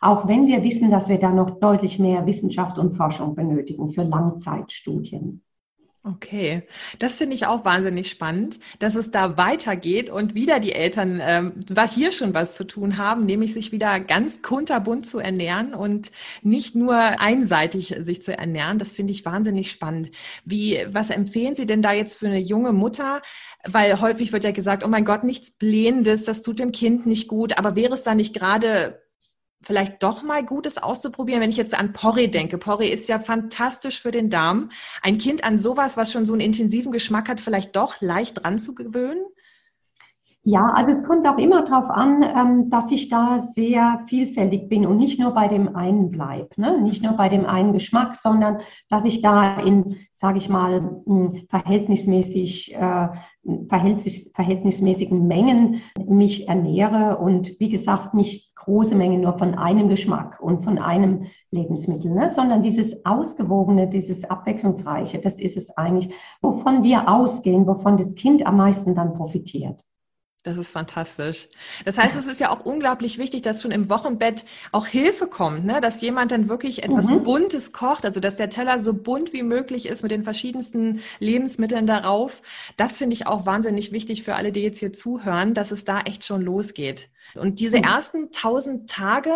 auch 0.00 0.26
wenn 0.26 0.46
wir 0.46 0.62
wissen, 0.62 0.90
dass 0.90 1.10
wir 1.10 1.18
da 1.18 1.32
noch 1.32 1.60
deutlich 1.60 1.98
mehr 1.98 2.24
Wissenschaft 2.24 2.78
und 2.78 2.96
Forschung 2.96 3.34
benötigen 3.34 3.90
für 3.90 4.04
Langzeitstudien. 4.04 5.42
Okay, 6.08 6.62
das 7.00 7.16
finde 7.16 7.34
ich 7.34 7.46
auch 7.46 7.64
wahnsinnig 7.64 8.08
spannend, 8.08 8.60
dass 8.78 8.94
es 8.94 9.10
da 9.10 9.36
weitergeht 9.36 10.08
und 10.08 10.36
wieder 10.36 10.60
die 10.60 10.70
Eltern 10.70 11.20
ähm, 11.20 11.54
hier 11.92 12.12
schon 12.12 12.32
was 12.32 12.54
zu 12.54 12.64
tun 12.64 12.96
haben, 12.96 13.26
nämlich 13.26 13.52
sich 13.52 13.72
wieder 13.72 13.98
ganz 13.98 14.40
kunterbunt 14.40 15.04
zu 15.04 15.18
ernähren 15.18 15.74
und 15.74 16.12
nicht 16.42 16.76
nur 16.76 16.94
einseitig 16.96 17.96
sich 17.98 18.22
zu 18.22 18.38
ernähren. 18.38 18.78
Das 18.78 18.92
finde 18.92 19.10
ich 19.10 19.24
wahnsinnig 19.24 19.68
spannend. 19.68 20.12
Wie, 20.44 20.78
was 20.88 21.10
empfehlen 21.10 21.56
Sie 21.56 21.66
denn 21.66 21.82
da 21.82 21.90
jetzt 21.90 22.16
für 22.16 22.28
eine 22.28 22.38
junge 22.38 22.72
Mutter? 22.72 23.20
Weil 23.64 24.00
häufig 24.00 24.32
wird 24.32 24.44
ja 24.44 24.52
gesagt, 24.52 24.84
oh 24.84 24.88
mein 24.88 25.04
Gott, 25.04 25.24
nichts 25.24 25.50
Blähendes, 25.50 26.24
das 26.24 26.42
tut 26.42 26.60
dem 26.60 26.70
Kind 26.70 27.06
nicht 27.06 27.26
gut. 27.26 27.58
Aber 27.58 27.74
wäre 27.74 27.94
es 27.94 28.04
da 28.04 28.14
nicht 28.14 28.32
gerade 28.32 29.02
vielleicht 29.62 30.02
doch 30.02 30.22
mal 30.22 30.44
Gutes 30.44 30.78
auszuprobieren, 30.78 31.40
wenn 31.40 31.50
ich 31.50 31.56
jetzt 31.56 31.76
an 31.78 31.92
Porree 31.92 32.28
denke. 32.28 32.58
Porree 32.58 32.88
ist 32.88 33.08
ja 33.08 33.18
fantastisch 33.18 34.00
für 34.00 34.10
den 34.10 34.30
Darm. 34.30 34.70
Ein 35.02 35.18
Kind 35.18 35.44
an 35.44 35.58
sowas, 35.58 35.96
was 35.96 36.12
schon 36.12 36.26
so 36.26 36.32
einen 36.32 36.42
intensiven 36.42 36.92
Geschmack 36.92 37.28
hat, 37.28 37.40
vielleicht 37.40 37.74
doch 37.76 38.00
leicht 38.00 38.42
dran 38.42 38.58
zu 38.58 38.74
gewöhnen? 38.74 39.24
Ja, 40.48 40.70
also 40.74 40.92
es 40.92 41.02
kommt 41.02 41.26
auch 41.26 41.38
immer 41.38 41.64
darauf 41.64 41.90
an, 41.90 42.22
ähm, 42.22 42.70
dass 42.70 42.92
ich 42.92 43.08
da 43.08 43.40
sehr 43.40 44.04
vielfältig 44.06 44.68
bin 44.68 44.86
und 44.86 44.96
nicht 44.96 45.18
nur 45.18 45.32
bei 45.32 45.48
dem 45.48 45.74
einen 45.74 46.12
bleib, 46.12 46.56
ne? 46.56 46.80
nicht 46.80 47.02
nur 47.02 47.14
bei 47.14 47.28
dem 47.28 47.46
einen 47.46 47.72
Geschmack, 47.72 48.14
sondern 48.14 48.60
dass 48.88 49.04
ich 49.04 49.22
da 49.22 49.56
in, 49.58 49.96
sage 50.14 50.38
ich 50.38 50.48
mal, 50.48 51.02
verhältnismäßig, 51.50 52.76
äh, 52.76 53.08
verhältnismäßigen 53.68 55.26
Mengen 55.26 55.82
mich 56.06 56.48
ernähre 56.48 57.18
und 57.18 57.58
wie 57.60 57.68
gesagt 57.68 58.14
nicht 58.14 58.54
große 58.56 58.94
Mengen 58.94 59.20
nur 59.20 59.38
von 59.38 59.54
einem 59.54 59.88
Geschmack 59.88 60.40
und 60.40 60.64
von 60.64 60.78
einem 60.78 61.26
Lebensmittel, 61.50 62.10
ne? 62.10 62.28
sondern 62.28 62.62
dieses 62.62 63.04
ausgewogene, 63.06 63.88
dieses 63.88 64.24
abwechslungsreiche, 64.24 65.18
das 65.18 65.38
ist 65.38 65.56
es 65.56 65.76
eigentlich, 65.76 66.12
wovon 66.42 66.82
wir 66.82 67.08
ausgehen, 67.08 67.66
wovon 67.66 67.96
das 67.96 68.14
Kind 68.14 68.44
am 68.46 68.56
meisten 68.56 68.94
dann 68.94 69.14
profitiert. 69.14 69.80
Das 70.46 70.58
ist 70.58 70.70
fantastisch. 70.70 71.48
Das 71.84 71.98
heißt, 71.98 72.14
es 72.14 72.28
ist 72.28 72.38
ja 72.38 72.50
auch 72.50 72.64
unglaublich 72.64 73.18
wichtig, 73.18 73.42
dass 73.42 73.62
schon 73.62 73.72
im 73.72 73.90
Wochenbett 73.90 74.44
auch 74.70 74.86
Hilfe 74.86 75.26
kommt, 75.26 75.64
ne? 75.64 75.80
dass 75.80 76.00
jemand 76.00 76.30
dann 76.30 76.48
wirklich 76.48 76.84
etwas 76.84 77.08
mhm. 77.08 77.24
Buntes 77.24 77.72
kocht, 77.72 78.04
also 78.04 78.20
dass 78.20 78.36
der 78.36 78.48
Teller 78.48 78.78
so 78.78 78.94
bunt 78.94 79.32
wie 79.32 79.42
möglich 79.42 79.86
ist 79.86 80.04
mit 80.04 80.12
den 80.12 80.22
verschiedensten 80.22 81.00
Lebensmitteln 81.18 81.88
darauf. 81.88 82.42
Das 82.76 82.96
finde 82.96 83.14
ich 83.14 83.26
auch 83.26 83.44
wahnsinnig 83.44 83.90
wichtig 83.90 84.22
für 84.22 84.36
alle, 84.36 84.52
die 84.52 84.60
jetzt 84.60 84.78
hier 84.78 84.92
zuhören, 84.92 85.52
dass 85.52 85.72
es 85.72 85.84
da 85.84 86.02
echt 86.02 86.24
schon 86.24 86.42
losgeht. 86.42 87.08
Und 87.34 87.58
diese 87.58 87.78
mhm. 87.78 87.84
ersten 87.84 88.30
tausend 88.30 88.88
Tage, 88.88 89.32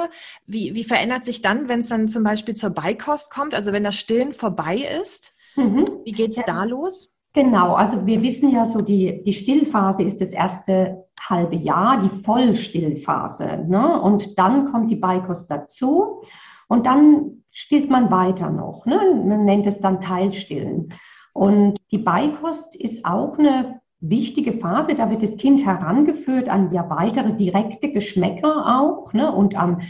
wie, 0.46 0.76
wie 0.76 0.84
verändert 0.84 1.24
sich 1.24 1.42
dann, 1.42 1.68
wenn 1.68 1.80
es 1.80 1.88
dann 1.88 2.06
zum 2.06 2.22
Beispiel 2.22 2.54
zur 2.54 2.70
Beikost 2.70 3.32
kommt, 3.32 3.56
also 3.56 3.72
wenn 3.72 3.82
das 3.82 3.96
Stillen 3.96 4.32
vorbei 4.32 4.88
ist? 5.02 5.32
Mhm. 5.56 6.02
Wie 6.04 6.12
geht's 6.12 6.36
ja. 6.36 6.44
da 6.44 6.62
los? 6.62 7.16
Genau, 7.32 7.74
also 7.74 8.06
wir 8.06 8.22
wissen 8.22 8.50
ja 8.50 8.66
so, 8.66 8.80
die, 8.80 9.22
die 9.22 9.32
Stillphase 9.32 10.02
ist 10.02 10.20
das 10.20 10.30
erste 10.30 11.04
halbe 11.20 11.54
Jahr, 11.54 12.00
die 12.00 12.22
Vollstillphase. 12.24 13.64
Ne? 13.68 14.00
Und 14.00 14.38
dann 14.38 14.72
kommt 14.72 14.90
die 14.90 14.96
Beikost 14.96 15.50
dazu 15.50 16.22
und 16.66 16.86
dann 16.86 17.44
stillt 17.52 17.88
man 17.88 18.10
weiter 18.10 18.50
noch. 18.50 18.84
Ne? 18.84 18.98
Man 19.24 19.44
nennt 19.44 19.66
es 19.66 19.80
dann 19.80 20.00
Teilstillen. 20.00 20.92
Und 21.32 21.78
die 21.92 21.98
Beikost 21.98 22.74
ist 22.74 23.04
auch 23.04 23.38
eine 23.38 23.80
wichtige 24.00 24.54
Phase. 24.54 24.94
Da 24.96 25.10
wird 25.10 25.22
das 25.22 25.36
Kind 25.36 25.64
herangeführt 25.64 26.48
an 26.48 26.72
ja 26.72 26.90
weitere 26.90 27.32
direkte 27.34 27.92
Geschmäcker 27.92 28.80
auch 28.80 29.12
ne? 29.12 29.30
und 29.32 29.56
an 29.56 29.82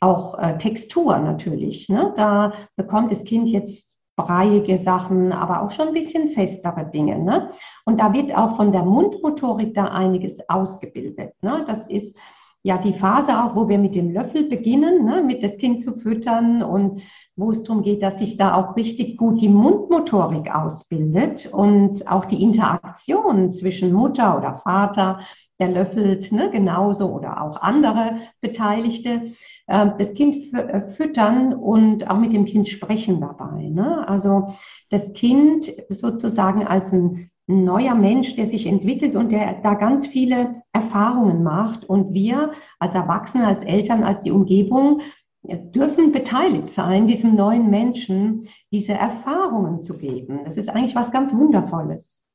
auch 0.00 0.38
äh, 0.38 0.58
Textur 0.58 1.18
natürlich. 1.18 1.88
Ne? 1.88 2.12
Da 2.16 2.52
bekommt 2.76 3.10
das 3.10 3.24
Kind 3.24 3.48
jetzt 3.48 3.95
breiige 4.16 4.78
Sachen, 4.78 5.32
aber 5.32 5.62
auch 5.62 5.70
schon 5.70 5.88
ein 5.88 5.94
bisschen 5.94 6.30
festere 6.30 6.86
Dinge. 6.86 7.18
Ne? 7.18 7.50
Und 7.84 8.00
da 8.00 8.12
wird 8.12 8.34
auch 8.34 8.56
von 8.56 8.72
der 8.72 8.82
Mundmotorik 8.82 9.74
da 9.74 9.84
einiges 9.84 10.48
ausgebildet. 10.48 11.34
Ne? 11.42 11.64
Das 11.66 11.86
ist 11.86 12.16
ja 12.62 12.78
die 12.78 12.94
Phase 12.94 13.38
auch, 13.38 13.54
wo 13.54 13.68
wir 13.68 13.78
mit 13.78 13.94
dem 13.94 14.10
Löffel 14.10 14.48
beginnen, 14.48 15.04
ne? 15.04 15.22
mit 15.22 15.42
das 15.42 15.58
Kind 15.58 15.82
zu 15.82 15.94
füttern 15.94 16.62
und 16.62 17.02
wo 17.36 17.50
es 17.50 17.62
darum 17.62 17.82
geht, 17.82 18.02
dass 18.02 18.18
sich 18.18 18.38
da 18.38 18.54
auch 18.54 18.74
richtig 18.76 19.18
gut 19.18 19.40
die 19.42 19.50
Mundmotorik 19.50 20.54
ausbildet 20.54 21.50
und 21.52 22.10
auch 22.10 22.24
die 22.24 22.42
Interaktion 22.42 23.50
zwischen 23.50 23.92
Mutter 23.92 24.38
oder 24.38 24.54
Vater 24.54 25.20
der 25.58 25.68
löffelt 25.68 26.32
ne, 26.32 26.50
genauso 26.50 27.10
oder 27.10 27.42
auch 27.42 27.56
andere 27.60 28.20
Beteiligte. 28.40 29.32
Äh, 29.66 29.90
das 29.98 30.14
Kind 30.14 30.52
äh, 30.54 30.82
füttern 30.82 31.54
und 31.54 32.08
auch 32.08 32.18
mit 32.18 32.32
dem 32.32 32.44
Kind 32.44 32.68
sprechen 32.68 33.20
dabei. 33.20 33.68
Ne? 33.68 34.06
Also 34.08 34.54
das 34.90 35.12
Kind 35.12 35.72
sozusagen 35.88 36.66
als 36.66 36.92
ein 36.92 37.30
neuer 37.48 37.94
Mensch, 37.94 38.34
der 38.34 38.46
sich 38.46 38.66
entwickelt 38.66 39.14
und 39.14 39.30
der 39.30 39.60
da 39.62 39.74
ganz 39.74 40.06
viele 40.06 40.62
Erfahrungen 40.72 41.42
macht. 41.42 41.88
Und 41.88 42.12
wir 42.12 42.52
als 42.78 42.94
Erwachsene, 42.94 43.46
als 43.46 43.62
Eltern, 43.62 44.02
als 44.02 44.22
die 44.22 44.32
Umgebung 44.32 45.00
dürfen 45.42 46.10
beteiligt 46.10 46.70
sein, 46.70 47.06
diesem 47.06 47.36
neuen 47.36 47.70
Menschen 47.70 48.48
diese 48.72 48.94
Erfahrungen 48.94 49.80
zu 49.80 49.96
geben. 49.96 50.40
Das 50.44 50.56
ist 50.56 50.68
eigentlich 50.68 50.96
was 50.96 51.12
ganz 51.12 51.32
Wundervolles. 51.32 52.25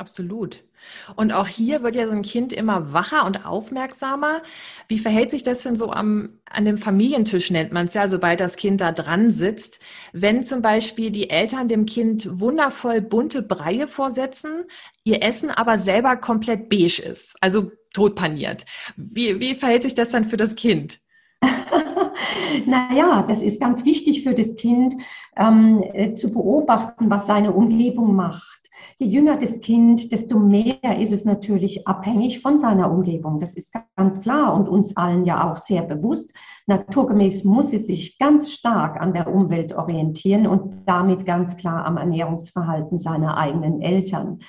Absolut. 0.00 0.64
Und 1.14 1.30
auch 1.30 1.46
hier 1.46 1.82
wird 1.82 1.94
ja 1.94 2.06
so 2.06 2.12
ein 2.12 2.22
Kind 2.22 2.54
immer 2.54 2.94
wacher 2.94 3.26
und 3.26 3.44
aufmerksamer. 3.44 4.40
Wie 4.88 4.98
verhält 4.98 5.30
sich 5.30 5.42
das 5.42 5.62
denn 5.62 5.76
so 5.76 5.92
am, 5.92 6.38
an 6.50 6.64
dem 6.64 6.78
Familientisch, 6.78 7.50
nennt 7.50 7.70
man 7.70 7.84
es 7.84 7.92
ja, 7.92 8.08
sobald 8.08 8.40
das 8.40 8.56
Kind 8.56 8.80
da 8.80 8.92
dran 8.92 9.30
sitzt? 9.30 9.82
Wenn 10.14 10.42
zum 10.42 10.62
Beispiel 10.62 11.10
die 11.10 11.28
Eltern 11.28 11.68
dem 11.68 11.84
Kind 11.84 12.40
wundervoll 12.40 13.02
bunte 13.02 13.42
Breie 13.42 13.86
vorsetzen, 13.86 14.64
ihr 15.04 15.22
Essen 15.22 15.50
aber 15.50 15.76
selber 15.76 16.16
komplett 16.16 16.70
beige 16.70 17.02
ist, 17.02 17.36
also 17.42 17.70
totpaniert. 17.92 18.64
Wie, 18.96 19.38
wie 19.38 19.54
verhält 19.54 19.82
sich 19.82 19.94
das 19.94 20.08
dann 20.08 20.24
für 20.24 20.38
das 20.38 20.54
Kind? 20.54 20.98
naja, 22.64 23.26
das 23.28 23.42
ist 23.42 23.60
ganz 23.60 23.84
wichtig 23.84 24.22
für 24.22 24.34
das 24.34 24.56
Kind 24.56 24.94
ähm, 25.36 25.84
äh, 25.92 26.14
zu 26.14 26.32
beobachten, 26.32 27.10
was 27.10 27.26
seine 27.26 27.52
Umgebung 27.52 28.14
macht. 28.14 28.59
Je 29.00 29.06
jünger 29.06 29.38
das 29.38 29.62
Kind, 29.62 30.12
desto 30.12 30.38
mehr 30.38 30.98
ist 30.98 31.10
es 31.10 31.24
natürlich 31.24 31.88
abhängig 31.88 32.42
von 32.42 32.58
seiner 32.58 32.92
Umgebung. 32.92 33.40
Das 33.40 33.54
ist 33.54 33.74
ganz 33.96 34.20
klar 34.20 34.52
und 34.52 34.68
uns 34.68 34.94
allen 34.94 35.24
ja 35.24 35.50
auch 35.50 35.56
sehr 35.56 35.80
bewusst. 35.80 36.34
Naturgemäß 36.66 37.44
muss 37.44 37.72
es 37.72 37.86
sich 37.86 38.18
ganz 38.18 38.52
stark 38.52 39.00
an 39.00 39.14
der 39.14 39.32
Umwelt 39.32 39.72
orientieren 39.72 40.46
und 40.46 40.82
damit 40.84 41.24
ganz 41.24 41.56
klar 41.56 41.86
am 41.86 41.96
Ernährungsverhalten 41.96 42.98
seiner 42.98 43.38
eigenen 43.38 43.80
Eltern. 43.80 44.40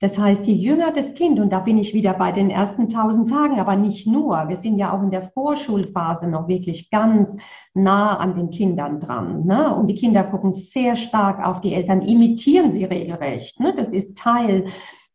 Das 0.00 0.18
heißt, 0.18 0.46
je 0.46 0.54
jünger 0.54 0.92
das 0.92 1.14
Kind, 1.14 1.38
und 1.38 1.52
da 1.52 1.60
bin 1.60 1.76
ich 1.76 1.92
wieder 1.92 2.14
bei 2.14 2.32
den 2.32 2.48
ersten 2.48 2.88
tausend 2.88 3.28
Tagen, 3.28 3.60
aber 3.60 3.76
nicht 3.76 4.06
nur, 4.06 4.48
wir 4.48 4.56
sind 4.56 4.78
ja 4.78 4.96
auch 4.96 5.02
in 5.02 5.10
der 5.10 5.30
Vorschulphase 5.30 6.26
noch 6.26 6.48
wirklich 6.48 6.90
ganz 6.90 7.36
nah 7.74 8.16
an 8.16 8.34
den 8.34 8.48
Kindern 8.48 8.98
dran. 8.98 9.44
Ne? 9.44 9.74
Und 9.74 9.88
die 9.88 9.94
Kinder 9.94 10.24
gucken 10.24 10.52
sehr 10.52 10.96
stark 10.96 11.46
auf 11.46 11.60
die 11.60 11.74
Eltern, 11.74 12.00
imitieren 12.00 12.72
sie 12.72 12.84
regelrecht. 12.84 13.60
Ne? 13.60 13.74
Das 13.76 13.92
ist 13.92 14.16
Teil 14.16 14.68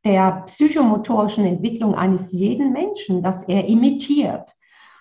der 0.06 0.44
psychomotorischen 0.46 1.46
Entwicklung 1.46 1.96
eines 1.96 2.32
jeden 2.32 2.72
Menschen, 2.72 3.24
dass 3.24 3.42
er 3.42 3.68
imitiert. 3.68 4.56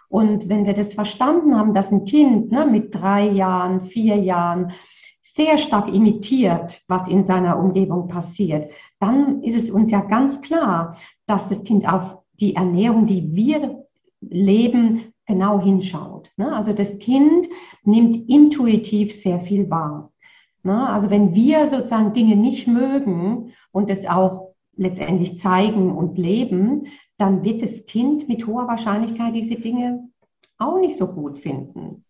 Und 0.09 0.49
wenn 0.49 0.65
wir 0.65 0.73
das 0.73 0.95
verstanden 0.95 1.59
haben, 1.59 1.75
dass 1.75 1.93
ein 1.93 2.07
Kind 2.07 2.53
ne, 2.53 2.65
mit 2.65 2.95
drei 2.95 3.29
Jahren, 3.29 3.83
vier 3.83 4.17
Jahren 4.17 4.73
sehr 5.25 5.57
stark 5.57 5.93
imitiert, 5.93 6.83
was 6.87 7.09
in 7.09 7.25
seiner 7.25 7.59
Umgebung 7.59 8.09
passiert, 8.09 8.71
dann 9.01 9.43
ist 9.43 9.57
es 9.57 9.71
uns 9.71 9.91
ja 9.91 10.03
ganz 10.03 10.43
klar, 10.43 10.97
dass 11.27 11.49
das 11.49 11.65
Kind 11.65 11.91
auf 11.91 12.19
die 12.35 12.55
Ernährung, 12.55 13.07
die 13.07 13.35
wir 13.35 13.87
leben, 14.21 15.13
genau 15.27 15.61
hinschaut. 15.61 16.31
Ne? 16.37 16.55
Also 16.55 16.75
das 16.75 16.99
Kind 16.99 17.49
nimmt 17.83 18.29
intuitiv 18.29 19.15
sehr 19.15 19.41
viel 19.41 19.71
wahr. 19.71 20.13
Ne? 20.63 20.89
Also 20.89 21.09
wenn 21.09 21.35
wir 21.35 21.67
sozusagen 21.67 22.13
Dinge 22.13 22.37
nicht 22.37 22.67
mögen 22.67 23.53
und 23.73 23.91
es 23.91 24.07
auch 24.07 24.55
letztendlich 24.77 25.39
zeigen 25.41 25.91
und 25.91 26.19
leben, 26.19 26.89
dann 27.17 27.45
wird 27.45 27.63
das 27.63 27.87
Kind 27.87 28.29
mit 28.29 28.47
hoher 28.47 28.67
Wahrscheinlichkeit 28.67 29.35
diese 29.35 29.57
Dinge 29.57 30.11
auch 30.59 30.79
nicht 30.79 30.97
so 30.97 31.07
gut 31.07 31.39
finden. 31.39 32.05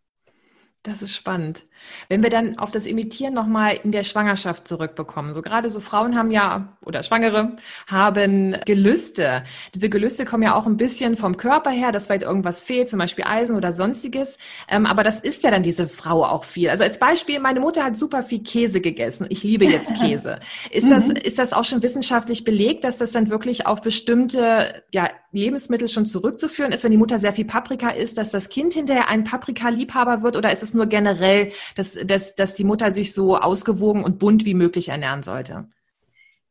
Das 0.84 1.00
ist 1.00 1.16
spannend. 1.16 1.64
Wenn 2.10 2.22
wir 2.22 2.28
dann 2.28 2.58
auf 2.58 2.70
das 2.70 2.84
Imitieren 2.84 3.32
nochmal 3.32 3.80
in 3.82 3.90
der 3.90 4.04
Schwangerschaft 4.04 4.68
zurückbekommen, 4.68 5.32
so 5.32 5.40
gerade 5.40 5.70
so 5.70 5.80
Frauen 5.80 6.14
haben 6.14 6.30
ja, 6.30 6.76
oder 6.84 7.02
Schwangere, 7.02 7.56
haben 7.86 8.54
Gelüste. 8.66 9.44
Diese 9.74 9.88
Gelüste 9.88 10.26
kommen 10.26 10.42
ja 10.42 10.54
auch 10.54 10.66
ein 10.66 10.76
bisschen 10.76 11.16
vom 11.16 11.38
Körper 11.38 11.70
her, 11.70 11.90
dass 11.90 12.06
vielleicht 12.06 12.24
irgendwas 12.24 12.60
fehlt, 12.60 12.90
zum 12.90 12.98
Beispiel 12.98 13.24
Eisen 13.26 13.56
oder 13.56 13.72
sonstiges. 13.72 14.36
Ähm, 14.68 14.84
aber 14.84 15.04
das 15.04 15.20
ist 15.20 15.42
ja 15.42 15.50
dann 15.50 15.62
diese 15.62 15.88
Frau 15.88 16.22
auch 16.22 16.44
viel. 16.44 16.68
Also 16.68 16.84
als 16.84 16.98
Beispiel, 16.98 17.40
meine 17.40 17.60
Mutter 17.60 17.82
hat 17.82 17.96
super 17.96 18.22
viel 18.22 18.42
Käse 18.42 18.82
gegessen. 18.82 19.26
Ich 19.30 19.42
liebe 19.42 19.64
jetzt 19.64 19.94
Käse. 19.98 20.38
Ist 20.70 20.90
das, 20.90 21.08
mhm. 21.08 21.16
ist 21.16 21.38
das 21.38 21.54
auch 21.54 21.64
schon 21.64 21.82
wissenschaftlich 21.82 22.44
belegt, 22.44 22.84
dass 22.84 22.98
das 22.98 23.12
dann 23.12 23.30
wirklich 23.30 23.66
auf 23.66 23.80
bestimmte, 23.80 24.84
ja, 24.92 25.08
Lebensmittel 25.34 25.88
schon 25.88 26.06
zurückzuführen 26.06 26.72
ist, 26.72 26.84
wenn 26.84 26.90
die 26.92 26.98
Mutter 26.98 27.18
sehr 27.18 27.32
viel 27.32 27.44
Paprika 27.44 27.90
isst, 27.90 28.18
dass 28.18 28.30
das 28.30 28.48
Kind 28.48 28.74
hinterher 28.74 29.08
ein 29.08 29.24
Paprika-Liebhaber 29.24 30.22
wird 30.22 30.36
oder 30.36 30.52
ist 30.52 30.62
es 30.62 30.74
nur 30.74 30.86
generell, 30.86 31.50
dass, 31.76 31.98
dass, 32.06 32.34
dass 32.34 32.54
die 32.54 32.64
Mutter 32.64 32.90
sich 32.90 33.12
so 33.12 33.36
ausgewogen 33.36 34.04
und 34.04 34.18
bunt 34.18 34.44
wie 34.44 34.54
möglich 34.54 34.88
ernähren 34.88 35.22
sollte? 35.22 35.68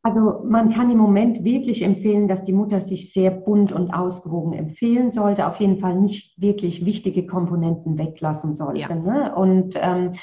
Also 0.05 0.41
man 0.43 0.73
kann 0.73 0.91
im 0.91 0.97
Moment 0.97 1.45
wirklich 1.45 1.81
empfehlen, 1.81 2.27
dass 2.27 2.43
die 2.43 2.51
Mutter 2.51 2.81
sich 2.81 3.13
sehr 3.13 3.31
bunt 3.31 3.71
und 3.71 3.91
ausgewogen 3.91 4.51
empfehlen 4.51 5.11
sollte, 5.11 5.47
auf 5.47 5.61
jeden 5.61 5.79
Fall 5.79 5.95
nicht 5.95 6.39
wirklich 6.41 6.85
wichtige 6.85 7.25
Komponenten 7.25 7.97
weglassen 7.97 8.53
sollte. 8.53 8.81
Ja. 8.81 8.95
Ne? 8.95 9.33
Und 9.33 9.75
ähm, 9.77 10.13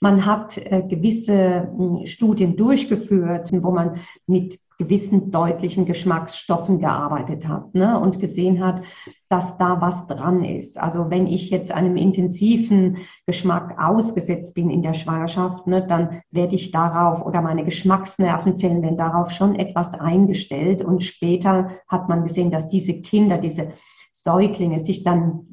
man 0.00 0.26
hat 0.26 0.58
äh, 0.58 0.82
gewisse 0.82 1.68
äh, 2.02 2.06
Studien 2.06 2.56
durchgeführt, 2.56 3.50
wo 3.52 3.70
man 3.70 4.00
mit 4.26 4.58
gewissen 4.78 5.32
deutlichen 5.32 5.86
Geschmacksstoffen 5.86 6.78
gearbeitet 6.78 7.48
hat 7.48 7.74
ne, 7.74 7.98
und 7.98 8.20
gesehen 8.20 8.64
hat, 8.64 8.82
dass 9.28 9.58
da 9.58 9.80
was 9.80 10.06
dran 10.06 10.44
ist. 10.44 10.78
Also 10.78 11.10
wenn 11.10 11.26
ich 11.26 11.50
jetzt 11.50 11.72
einem 11.72 11.96
intensiven 11.96 12.98
Geschmack 13.26 13.76
ausgesetzt 13.78 14.54
bin 14.54 14.70
in 14.70 14.82
der 14.82 14.94
Schwangerschaft, 14.94 15.66
ne, 15.66 15.84
dann 15.84 16.22
werde 16.30 16.54
ich 16.54 16.70
darauf 16.70 17.26
oder 17.26 17.42
meine 17.42 17.64
Geschmacksnervenzellen 17.64 18.80
werden 18.82 18.96
darauf 18.96 19.32
schon 19.32 19.56
etwas 19.56 19.94
eingestellt. 19.94 20.84
Und 20.84 21.02
später 21.02 21.70
hat 21.88 22.08
man 22.08 22.22
gesehen, 22.22 22.52
dass 22.52 22.68
diese 22.68 23.00
Kinder, 23.00 23.38
diese 23.38 23.72
Säuglinge 24.12 24.78
sich 24.78 25.02
dann 25.02 25.47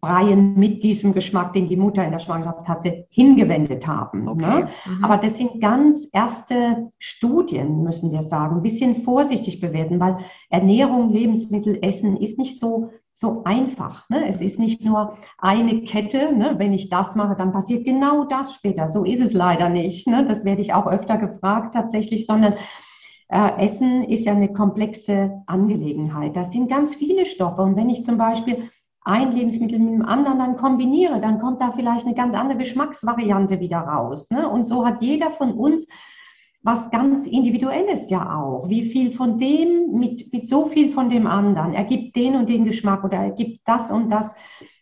Breien 0.00 0.54
mit 0.58 0.82
diesem 0.82 1.14
Geschmack, 1.14 1.52
den 1.52 1.68
die 1.68 1.76
Mutter 1.76 2.04
in 2.04 2.10
der 2.10 2.18
Schwangerschaft 2.18 2.68
hatte, 2.68 3.06
hingewendet 3.10 3.86
haben. 3.86 4.28
Okay. 4.28 4.44
Ne? 4.44 4.68
Mhm. 4.86 5.04
Aber 5.04 5.18
das 5.18 5.36
sind 5.36 5.60
ganz 5.60 6.08
erste 6.12 6.90
Studien, 6.98 7.82
müssen 7.82 8.12
wir 8.12 8.22
sagen. 8.22 8.56
Ein 8.56 8.62
bisschen 8.62 9.02
vorsichtig 9.02 9.60
bewerten, 9.60 10.00
weil 10.00 10.18
Ernährung, 10.50 11.10
Lebensmittel, 11.10 11.78
Essen 11.82 12.16
ist 12.16 12.38
nicht 12.38 12.58
so, 12.58 12.90
so 13.12 13.42
einfach. 13.44 14.08
Ne? 14.08 14.26
Es 14.26 14.40
ist 14.40 14.58
nicht 14.58 14.84
nur 14.84 15.16
eine 15.38 15.82
Kette. 15.82 16.34
Ne? 16.36 16.54
Wenn 16.58 16.72
ich 16.72 16.88
das 16.88 17.14
mache, 17.14 17.36
dann 17.36 17.52
passiert 17.52 17.84
genau 17.84 18.24
das 18.24 18.54
später. 18.54 18.88
So 18.88 19.04
ist 19.04 19.20
es 19.20 19.32
leider 19.32 19.68
nicht. 19.68 20.06
Ne? 20.08 20.24
Das 20.26 20.44
werde 20.44 20.62
ich 20.62 20.74
auch 20.74 20.86
öfter 20.86 21.16
gefragt 21.16 21.74
tatsächlich, 21.74 22.26
sondern 22.26 22.54
äh, 23.28 23.64
Essen 23.64 24.04
ist 24.04 24.26
ja 24.26 24.32
eine 24.32 24.52
komplexe 24.52 25.42
Angelegenheit. 25.46 26.36
Das 26.36 26.52
sind 26.52 26.68
ganz 26.68 26.94
viele 26.94 27.24
Stoffe. 27.24 27.62
Und 27.62 27.76
wenn 27.76 27.90
ich 27.90 28.04
zum 28.04 28.18
Beispiel 28.18 28.70
ein 29.04 29.32
Lebensmittel 29.32 29.78
mit 29.78 29.92
dem 29.92 30.04
anderen 30.04 30.38
dann 30.38 30.56
kombiniere, 30.56 31.20
dann 31.20 31.38
kommt 31.38 31.60
da 31.60 31.72
vielleicht 31.72 32.06
eine 32.06 32.14
ganz 32.14 32.34
andere 32.34 32.58
Geschmacksvariante 32.58 33.60
wieder 33.60 33.78
raus. 33.78 34.30
Ne? 34.30 34.48
Und 34.48 34.64
so 34.64 34.86
hat 34.86 35.02
jeder 35.02 35.30
von 35.30 35.52
uns 35.52 35.86
was 36.62 36.90
ganz 36.90 37.26
Individuelles 37.26 38.08
ja 38.08 38.40
auch. 38.40 38.70
Wie 38.70 38.90
viel 38.90 39.12
von 39.12 39.38
dem 39.38 39.92
mit, 39.92 40.32
mit 40.32 40.48
so 40.48 40.66
viel 40.66 40.90
von 40.90 41.10
dem 41.10 41.26
anderen 41.26 41.74
ergibt 41.74 42.16
den 42.16 42.36
und 42.36 42.48
den 42.48 42.64
Geschmack 42.64 43.04
oder 43.04 43.18
ergibt 43.18 43.60
das 43.66 43.90
und 43.90 44.08
das 44.08 44.34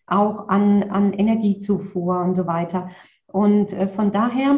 auch 0.06 0.48
an, 0.48 0.84
an 0.84 1.12
Energiezufuhr 1.12 2.20
und 2.20 2.34
so 2.34 2.46
weiter. 2.46 2.90
Und 3.26 3.72
äh, 3.72 3.88
von 3.88 4.12
daher 4.12 4.56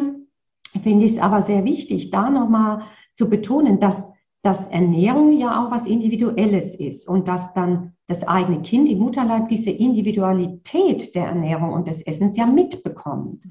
finde 0.83 1.05
ich 1.05 1.13
es 1.13 1.19
aber 1.19 1.41
sehr 1.41 1.63
wichtig, 1.63 2.11
da 2.11 2.29
nochmal 2.29 2.83
zu 3.13 3.27
betonen, 3.27 3.79
dass, 3.79 4.11
dass 4.43 4.67
Ernährung 4.67 5.31
ja 5.31 5.65
auch 5.65 5.71
was 5.71 5.87
Individuelles 5.87 6.75
ist 6.79 7.07
und 7.07 7.27
dass 7.27 7.53
dann 7.55 7.94
das 8.07 8.27
eigene 8.27 8.61
Kind 8.61 8.87
im 8.87 8.99
Mutterleib 8.99 9.47
diese 9.47 9.71
Individualität 9.71 11.15
der 11.15 11.25
Ernährung 11.25 11.73
und 11.73 11.87
des 11.87 12.05
Essens 12.05 12.37
ja 12.37 12.45
mitbekommt. 12.45 13.43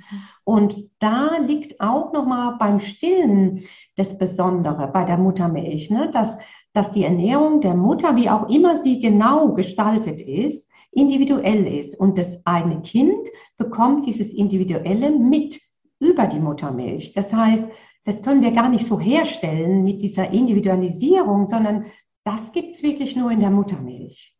Und 0.44 0.90
da 1.00 1.38
liegt 1.38 1.80
auch 1.80 2.12
nochmal 2.12 2.56
beim 2.58 2.78
Stillen 2.78 3.64
das 3.96 4.16
Besondere 4.16 4.88
bei 4.88 5.04
der 5.04 5.18
Muttermilch, 5.18 5.90
ne? 5.90 6.10
dass, 6.12 6.38
dass 6.72 6.92
die 6.92 7.04
Ernährung 7.04 7.62
der 7.62 7.74
Mutter, 7.74 8.14
wie 8.14 8.30
auch 8.30 8.48
immer 8.48 8.76
sie 8.76 9.00
genau 9.00 9.54
gestaltet 9.54 10.20
ist, 10.20 10.70
individuell 10.92 11.66
ist. 11.66 11.98
Und 11.98 12.16
das 12.16 12.46
eigene 12.46 12.80
Kind 12.82 13.26
bekommt 13.56 14.06
dieses 14.06 14.32
Individuelle 14.32 15.10
mit 15.10 15.60
über 15.98 16.26
die 16.26 16.40
Muttermilch. 16.40 17.12
Das 17.12 17.32
heißt, 17.32 17.66
das 18.04 18.22
können 18.22 18.42
wir 18.42 18.52
gar 18.52 18.68
nicht 18.68 18.84
so 18.84 19.00
herstellen 19.00 19.82
mit 19.82 20.02
dieser 20.02 20.30
Individualisierung, 20.30 21.46
sondern 21.46 21.86
das 22.24 22.52
gibt 22.52 22.74
es 22.74 22.82
wirklich 22.82 23.16
nur 23.16 23.30
in 23.30 23.40
der 23.40 23.50
Muttermilch. 23.50 24.33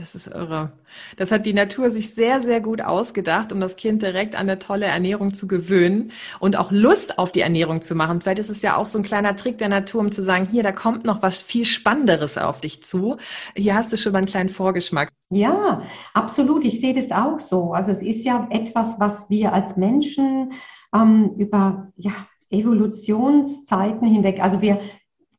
Das 0.00 0.14
ist 0.14 0.28
irre. 0.28 0.72
Das 1.18 1.30
hat 1.30 1.44
die 1.44 1.52
Natur 1.52 1.90
sich 1.90 2.14
sehr, 2.14 2.40
sehr 2.40 2.62
gut 2.62 2.80
ausgedacht, 2.80 3.52
um 3.52 3.60
das 3.60 3.76
Kind 3.76 4.00
direkt 4.00 4.34
an 4.34 4.48
eine 4.48 4.58
tolle 4.58 4.86
Ernährung 4.86 5.34
zu 5.34 5.46
gewöhnen 5.46 6.10
und 6.38 6.56
auch 6.58 6.72
Lust 6.72 7.18
auf 7.18 7.32
die 7.32 7.42
Ernährung 7.42 7.82
zu 7.82 7.94
machen. 7.94 8.22
Vielleicht 8.22 8.38
ist 8.38 8.48
es 8.48 8.62
ja 8.62 8.78
auch 8.78 8.86
so 8.86 8.98
ein 8.98 9.04
kleiner 9.04 9.36
Trick 9.36 9.58
der 9.58 9.68
Natur, 9.68 10.00
um 10.00 10.10
zu 10.10 10.22
sagen, 10.22 10.48
hier, 10.50 10.62
da 10.62 10.72
kommt 10.72 11.04
noch 11.04 11.22
was 11.22 11.42
viel 11.42 11.66
Spannenderes 11.66 12.38
auf 12.38 12.62
dich 12.62 12.82
zu. 12.82 13.18
Hier 13.54 13.74
hast 13.74 13.92
du 13.92 13.98
schon 13.98 14.12
mal 14.12 14.18
einen 14.20 14.26
kleinen 14.26 14.48
Vorgeschmack. 14.48 15.10
Ja, 15.28 15.82
absolut. 16.14 16.64
Ich 16.64 16.80
sehe 16.80 16.94
das 16.94 17.12
auch 17.12 17.38
so. 17.38 17.74
Also 17.74 17.92
es 17.92 18.00
ist 18.00 18.24
ja 18.24 18.48
etwas, 18.50 18.98
was 18.98 19.28
wir 19.28 19.52
als 19.52 19.76
Menschen 19.76 20.54
ähm, 20.94 21.34
über 21.36 21.92
ja, 21.96 22.12
Evolutionszeiten 22.48 24.08
hinweg, 24.08 24.40
also 24.40 24.62
wir, 24.62 24.80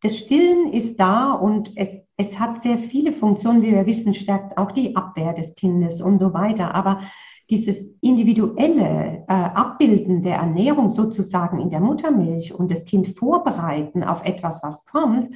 das 0.03 0.17
Stillen 0.17 0.71
ist 0.71 0.99
da 0.99 1.31
und 1.31 1.71
es 1.75 2.05
es 2.21 2.39
hat 2.39 2.61
sehr 2.61 2.77
viele 2.77 3.13
Funktionen, 3.13 3.63
wie 3.63 3.71
wir 3.71 3.87
wissen, 3.87 4.13
stärkt 4.13 4.55
auch 4.55 4.71
die 4.71 4.95
Abwehr 4.95 5.33
des 5.33 5.55
Kindes 5.55 6.01
und 6.01 6.19
so 6.19 6.33
weiter. 6.33 6.75
Aber 6.75 7.01
dieses 7.49 7.87
individuelle 8.01 9.25
äh, 9.27 9.33
Abbilden 9.33 10.21
der 10.21 10.35
Ernährung 10.35 10.91
sozusagen 10.91 11.59
in 11.59 11.71
der 11.71 11.79
Muttermilch 11.79 12.53
und 12.53 12.71
das 12.71 12.85
Kind 12.85 13.17
vorbereiten 13.17 14.03
auf 14.03 14.23
etwas, 14.23 14.61
was 14.61 14.85
kommt, 14.85 15.29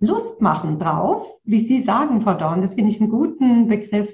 Lust 0.00 0.40
machen 0.40 0.78
drauf, 0.78 1.26
wie 1.42 1.58
Sie 1.58 1.80
sagen, 1.80 2.22
Frau 2.22 2.34
Dorn, 2.34 2.60
das 2.60 2.74
finde 2.74 2.92
ich 2.92 3.00
einen 3.00 3.10
guten 3.10 3.66
Begriff, 3.66 4.08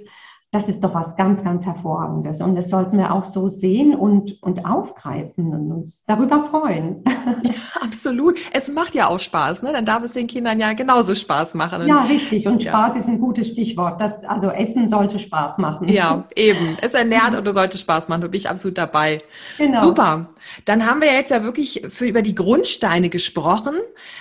das 0.51 0.69
ist 0.69 0.83
doch 0.83 0.95
was 0.95 1.15
ganz, 1.17 1.45
ganz 1.45 1.67
Hervorragendes. 1.67 2.41
Und 2.41 2.55
das 2.55 2.71
sollten 2.71 2.97
wir 2.97 3.13
auch 3.13 3.27
so 3.27 3.49
sehen 3.49 3.95
und, 3.95 4.43
und 4.43 4.65
aufgreifen 4.65 5.53
und 5.53 5.71
uns 5.71 6.05
darüber 6.07 6.45
freuen. 6.45 7.05
Absolut. 8.05 8.39
Es 8.53 8.69
macht 8.69 8.95
ja 8.95 9.09
auch 9.09 9.19
Spaß, 9.19 9.63
ne? 9.63 9.73
Dann 9.73 9.87
darf 9.87 10.03
es 10.03 10.13
den 10.13 10.27
Kindern 10.27 10.61
ja 10.61 10.75
genauso 10.75 11.15
Spaß 11.15 11.55
machen. 11.55 11.87
Ja, 11.87 12.03
richtig. 12.03 12.47
Und 12.47 12.63
Spaß 12.63 12.95
ja. 12.95 13.01
ist 13.01 13.09
ein 13.09 13.19
gutes 13.19 13.49
Stichwort. 13.49 13.99
Das, 13.99 14.25
also 14.25 14.51
Essen 14.51 14.89
sollte 14.89 15.19
Spaß 15.19 15.57
machen. 15.57 15.89
Ja, 15.89 16.25
eben. 16.37 16.77
Es 16.83 16.93
ernährt 16.93 17.35
und 17.35 17.49
es 17.49 17.55
sollte 17.55 17.79
Spaß 17.79 18.09
machen. 18.09 18.21
Da 18.21 18.29
bin 18.29 18.39
ich 18.39 18.51
absolut 18.51 18.77
dabei. 18.77 19.19
Genau. 19.57 19.81
Super. 19.81 20.29
Dann 20.65 20.87
haben 20.87 21.01
wir 21.01 21.13
jetzt 21.13 21.31
ja 21.31 21.43
wirklich 21.43 21.83
für, 21.89 22.07
über 22.07 22.23
die 22.23 22.35
Grundsteine 22.35 23.09
gesprochen, 23.09 23.75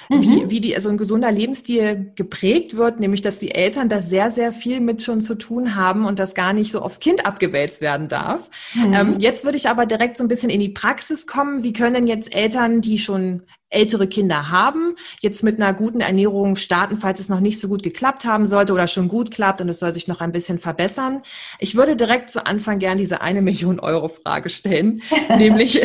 mhm. 0.09 0.21
wie, 0.21 0.49
wie 0.49 0.61
die, 0.61 0.75
also 0.75 0.89
ein 0.89 0.97
gesunder 0.97 1.31
Lebensstil 1.31 2.13
geprägt 2.15 2.77
wird, 2.77 2.99
nämlich 2.99 3.21
dass 3.21 3.39
die 3.39 3.53
Eltern 3.53 3.89
da 3.89 4.01
sehr, 4.01 4.31
sehr 4.31 4.51
viel 4.51 4.79
mit 4.79 5.03
schon 5.03 5.21
zu 5.21 5.35
tun 5.35 5.75
haben 5.75 6.05
und 6.05 6.19
das 6.19 6.33
gar 6.33 6.53
nicht 6.53 6.71
so 6.71 6.81
aufs 6.81 6.99
Kind 6.99 7.25
abgewälzt 7.25 7.81
werden 7.81 8.07
darf. 8.07 8.49
Mhm. 8.73 8.93
Ähm, 8.93 9.15
jetzt 9.19 9.43
würde 9.43 9.57
ich 9.57 9.69
aber 9.69 9.85
direkt 9.85 10.17
so 10.17 10.23
ein 10.23 10.29
bisschen 10.29 10.49
in 10.49 10.59
die 10.59 10.69
Praxis 10.69 11.27
kommen. 11.27 11.63
Wie 11.63 11.73
können 11.73 12.07
jetzt 12.07 12.33
Eltern, 12.33 12.81
die 12.81 12.97
schon 12.97 13.43
ältere 13.73 14.07
Kinder 14.07 14.49
haben, 14.49 14.95
jetzt 15.21 15.43
mit 15.43 15.61
einer 15.61 15.73
guten 15.73 16.01
Ernährung 16.01 16.55
starten, 16.55 16.97
falls 16.97 17.19
es 17.19 17.29
noch 17.29 17.39
nicht 17.39 17.59
so 17.59 17.67
gut 17.67 17.83
geklappt 17.83 18.25
haben 18.25 18.45
sollte 18.45 18.73
oder 18.73 18.87
schon 18.87 19.07
gut 19.07 19.31
klappt 19.31 19.61
und 19.61 19.69
es 19.69 19.79
soll 19.79 19.91
sich 19.91 20.07
noch 20.07 20.21
ein 20.21 20.31
bisschen 20.31 20.59
verbessern. 20.59 21.21
Ich 21.59 21.75
würde 21.75 21.95
direkt 21.95 22.29
zu 22.29 22.45
Anfang 22.45 22.79
gern 22.79 22.97
diese 22.97 23.21
eine 23.21 23.41
Million 23.41 23.79
Euro 23.79 24.09
Frage 24.09 24.49
stellen, 24.49 25.01
nämlich 25.37 25.81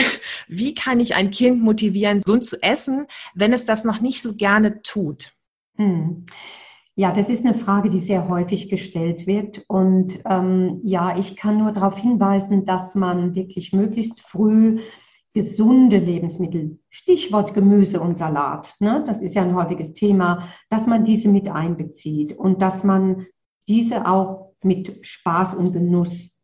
wie 0.49 0.75
kann 0.75 1.01
ich 1.01 1.15
ein 1.15 1.31
Kind 1.31 1.63
motivieren, 1.63 2.23
gesund 2.23 2.45
zu 2.45 2.63
essen, 2.63 3.07
wenn 3.35 3.53
es 3.53 3.65
das 3.65 3.85
noch 3.85 4.01
nicht 4.01 4.23
so 4.23 4.35
gerne 4.35 4.83
tut? 4.83 5.33
Hm. 5.77 6.27
Ja, 6.99 7.13
das 7.13 7.31
ist 7.31 7.47
eine 7.47 7.55
Frage, 7.55 7.91
die 7.91 8.01
sehr 8.01 8.29
häufig 8.29 8.69
gestellt 8.69 9.29
wird. 9.29 9.63
Und 9.69 10.19
ähm, 10.29 10.81
ja, 10.83 11.17
ich 11.17 11.37
kann 11.37 11.59
nur 11.59 11.71
darauf 11.71 11.97
hinweisen, 11.97 12.65
dass 12.65 12.97
man 12.97 13.37
wirklich 13.37 13.73
möglichst 13.73 14.21
früh 14.21 14.81
gesunde 15.35 15.99
Lebensmittel, 15.99 16.79
Stichwort 16.89 17.55
Gemüse 17.55 18.01
und 18.01 18.17
Salat, 18.17 18.75
ne, 18.81 19.05
das 19.07 19.23
ist 19.23 19.35
ja 19.35 19.43
ein 19.43 19.55
häufiges 19.55 19.93
Thema, 19.95 20.49
dass 20.71 20.87
man 20.87 21.05
diese 21.05 21.29
mit 21.29 21.49
einbezieht 21.49 22.37
und 22.37 22.63
dass 22.63 22.83
man 22.83 23.27
diese 23.69 24.09
auch 24.09 24.55
mit 24.63 25.07
Spaß 25.07 25.55
und 25.55 25.73
Genuss 25.73 26.39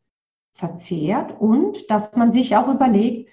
verzehrt 0.54 1.40
und 1.40 1.90
dass 1.90 2.14
man 2.14 2.32
sich 2.32 2.56
auch 2.56 2.68
überlegt, 2.68 3.30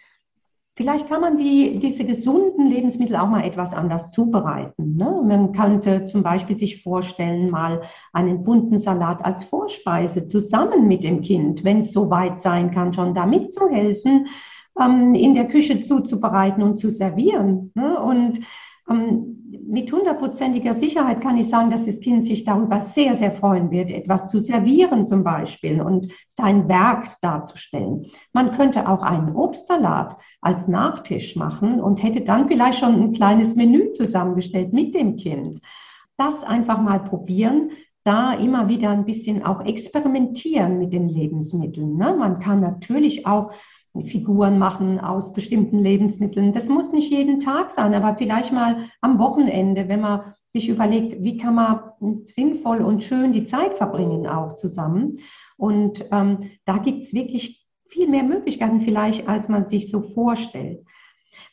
vielleicht 0.75 1.08
kann 1.08 1.22
man 1.22 1.38
die, 1.38 1.79
diese 1.79 2.05
gesunden 2.05 2.67
Lebensmittel 2.67 3.15
auch 3.15 3.27
mal 3.27 3.43
etwas 3.43 3.74
anders 3.74 4.12
zubereiten. 4.12 4.96
Ne? 4.96 5.22
Man 5.24 5.51
könnte 5.51 6.05
zum 6.08 6.24
Beispiel 6.24 6.58
sich 6.58 6.81
vorstellen, 6.81 7.51
mal 7.51 7.84
einen 8.13 8.43
bunten 8.43 8.79
Salat 8.79 9.24
als 9.24 9.43
Vorspeise 9.43 10.25
zusammen 10.25 10.88
mit 10.88 11.03
dem 11.03 11.22
Kind, 11.22 11.63
wenn 11.63 11.79
es 11.79 11.91
so 11.91 12.10
weit 12.10 12.39
sein 12.39 12.72
kann, 12.72 12.93
schon 12.93 13.13
da 13.13 13.25
mitzuhelfen, 13.25 14.27
ähm, 14.79 15.13
in 15.13 15.35
der 15.35 15.47
Küche 15.47 15.79
zuzubereiten 15.79 16.63
und 16.63 16.77
zu 16.77 16.89
servieren. 16.89 17.71
Ne? 17.75 17.99
Und 17.99 18.39
ähm, 18.89 19.37
mit 19.67 19.91
hundertprozentiger 19.91 20.73
Sicherheit 20.73 21.22
kann 21.22 21.37
ich 21.37 21.50
sagen, 21.50 21.72
dass 21.72 21.85
das 21.85 22.00
Kind 22.00 22.25
sich 22.25 22.46
darüber 22.46 22.81
sehr, 22.81 23.15
sehr 23.15 23.31
freuen 23.31 23.69
wird, 23.69 23.91
etwas 23.91 24.29
zu 24.29 24.39
servieren 24.39 25.05
zum 25.05 25.24
Beispiel 25.24 25.81
und 25.81 26.11
sein 26.27 26.67
Werk 26.67 27.17
darzustellen. 27.22 28.07
Man 28.33 28.51
könnte 28.51 28.87
auch 28.87 29.01
einen 29.01 29.35
Obstsalat 29.35 30.17
als 30.41 30.67
Nachtisch 30.67 31.35
machen 31.35 31.81
und 31.81 32.01
hätte 32.01 32.22
dann 32.22 32.48
vielleicht 32.48 32.79
schon 32.79 33.01
ein 33.01 33.11
kleines 33.13 33.55
Menü 33.55 33.91
zusammengestellt 33.91 34.74
mit 34.74 34.96
dem 34.96 35.17
Kind. 35.17 35.61
Das 36.17 36.43
einfach 36.43 36.81
mal 36.81 37.00
probieren, 37.00 37.72
da 38.03 38.33
immer 38.33 38.67
wieder 38.67 38.89
ein 38.89 39.05
bisschen 39.05 39.43
auch 39.43 39.63
experimentieren 39.65 40.79
mit 40.79 40.93
den 40.93 41.07
Lebensmitteln. 41.07 41.98
Ne? 41.98 42.15
Man 42.17 42.39
kann 42.39 42.59
natürlich 42.59 43.27
auch 43.27 43.51
Figuren 44.05 44.57
machen 44.57 44.99
aus 44.99 45.33
bestimmten 45.33 45.79
Lebensmitteln. 45.79 46.53
Das 46.53 46.69
muss 46.69 46.93
nicht 46.93 47.11
jeden 47.11 47.39
Tag 47.39 47.69
sein, 47.69 47.93
aber 47.93 48.15
vielleicht 48.15 48.53
mal 48.53 48.89
am 49.01 49.19
Wochenende, 49.19 49.89
wenn 49.89 50.01
man 50.01 50.33
sich 50.47 50.69
überlegt, 50.69 51.21
wie 51.23 51.37
kann 51.37 51.55
man 51.55 51.79
sinnvoll 52.25 52.81
und 52.81 53.03
schön 53.03 53.33
die 53.33 53.45
Zeit 53.45 53.75
verbringen 53.75 54.27
auch 54.27 54.55
zusammen. 54.55 55.19
Und 55.57 56.05
ähm, 56.11 56.51
da 56.65 56.77
gibt 56.77 57.03
es 57.03 57.13
wirklich 57.13 57.67
viel 57.87 58.07
mehr 58.07 58.23
Möglichkeiten 58.23 58.81
vielleicht, 58.81 59.27
als 59.27 59.49
man 59.49 59.65
sich 59.65 59.91
so 59.91 60.01
vorstellt. 60.01 60.83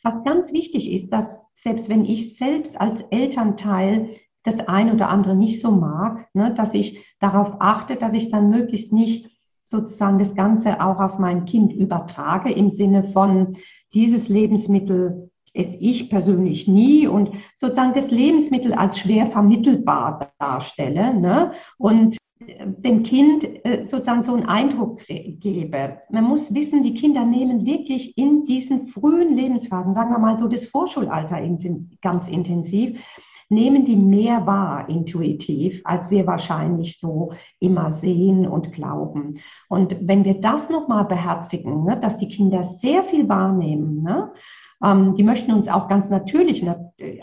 Was 0.03 0.23
ganz 0.23 0.53
wichtig 0.53 0.91
ist, 0.91 1.11
dass 1.11 1.41
selbst 1.55 1.89
wenn 1.89 2.05
ich 2.05 2.37
selbst 2.37 2.79
als 2.79 3.01
Elternteil 3.11 4.15
das 4.43 4.67
ein 4.67 4.93
oder 4.93 5.09
andere 5.09 5.35
nicht 5.35 5.61
so 5.61 5.71
mag, 5.71 6.27
ne, 6.33 6.53
dass 6.53 6.73
ich 6.73 7.05
darauf 7.19 7.57
achte, 7.59 7.97
dass 7.97 8.13
ich 8.13 8.31
dann 8.31 8.49
möglichst 8.49 8.93
nicht 8.93 9.28
sozusagen 9.69 10.17
das 10.17 10.35
Ganze 10.35 10.81
auch 10.81 10.99
auf 10.99 11.19
mein 11.19 11.45
Kind 11.45 11.71
übertrage 11.73 12.51
im 12.51 12.69
Sinne 12.69 13.03
von 13.03 13.57
dieses 13.93 14.27
Lebensmittel 14.27 15.29
esse 15.53 15.77
ich 15.77 16.09
persönlich 16.09 16.67
nie 16.67 17.07
und 17.07 17.31
sozusagen 17.55 17.93
das 17.93 18.11
Lebensmittel 18.11 18.73
als 18.73 18.99
schwer 18.99 19.27
vermittelbar 19.27 20.31
darstelle 20.39 21.13
ne? 21.13 21.53
und 21.77 22.17
dem 22.39 23.03
Kind 23.03 23.43
äh, 23.65 23.83
sozusagen 23.83 24.23
so 24.23 24.33
einen 24.33 24.45
Eindruck 24.45 25.01
gebe. 25.07 25.97
Man 26.09 26.23
muss 26.23 26.53
wissen, 26.53 26.83
die 26.83 26.93
Kinder 26.93 27.25
nehmen 27.25 27.65
wirklich 27.65 28.17
in 28.17 28.45
diesen 28.45 28.87
frühen 28.87 29.35
Lebensphasen, 29.35 29.93
sagen 29.93 30.11
wir 30.11 30.19
mal 30.19 30.37
so 30.37 30.47
das 30.47 30.65
Vorschulalter 30.65 31.37
ganz 32.01 32.29
intensiv, 32.29 32.99
nehmen 33.49 33.83
die 33.83 33.95
mehr 33.95 34.45
wahr 34.45 34.87
intuitiv, 34.89 35.81
als 35.83 36.11
wir 36.11 36.27
wahrscheinlich 36.27 36.99
so 36.99 37.33
immer 37.59 37.91
sehen 37.91 38.47
und 38.47 38.71
glauben. 38.71 39.39
Und 39.67 40.07
wenn 40.07 40.23
wir 40.23 40.39
das 40.39 40.69
nochmal 40.69 41.05
beherzigen, 41.05 41.83
ne, 41.83 41.99
dass 41.99 42.17
die 42.17 42.27
Kinder 42.27 42.63
sehr 42.63 43.03
viel 43.03 43.27
wahrnehmen, 43.27 44.03
ne, 44.03 44.31
ähm, 44.83 45.15
die 45.15 45.23
möchten 45.23 45.51
uns 45.51 45.67
auch 45.67 45.87
ganz 45.87 46.09
natürlich 46.09 46.65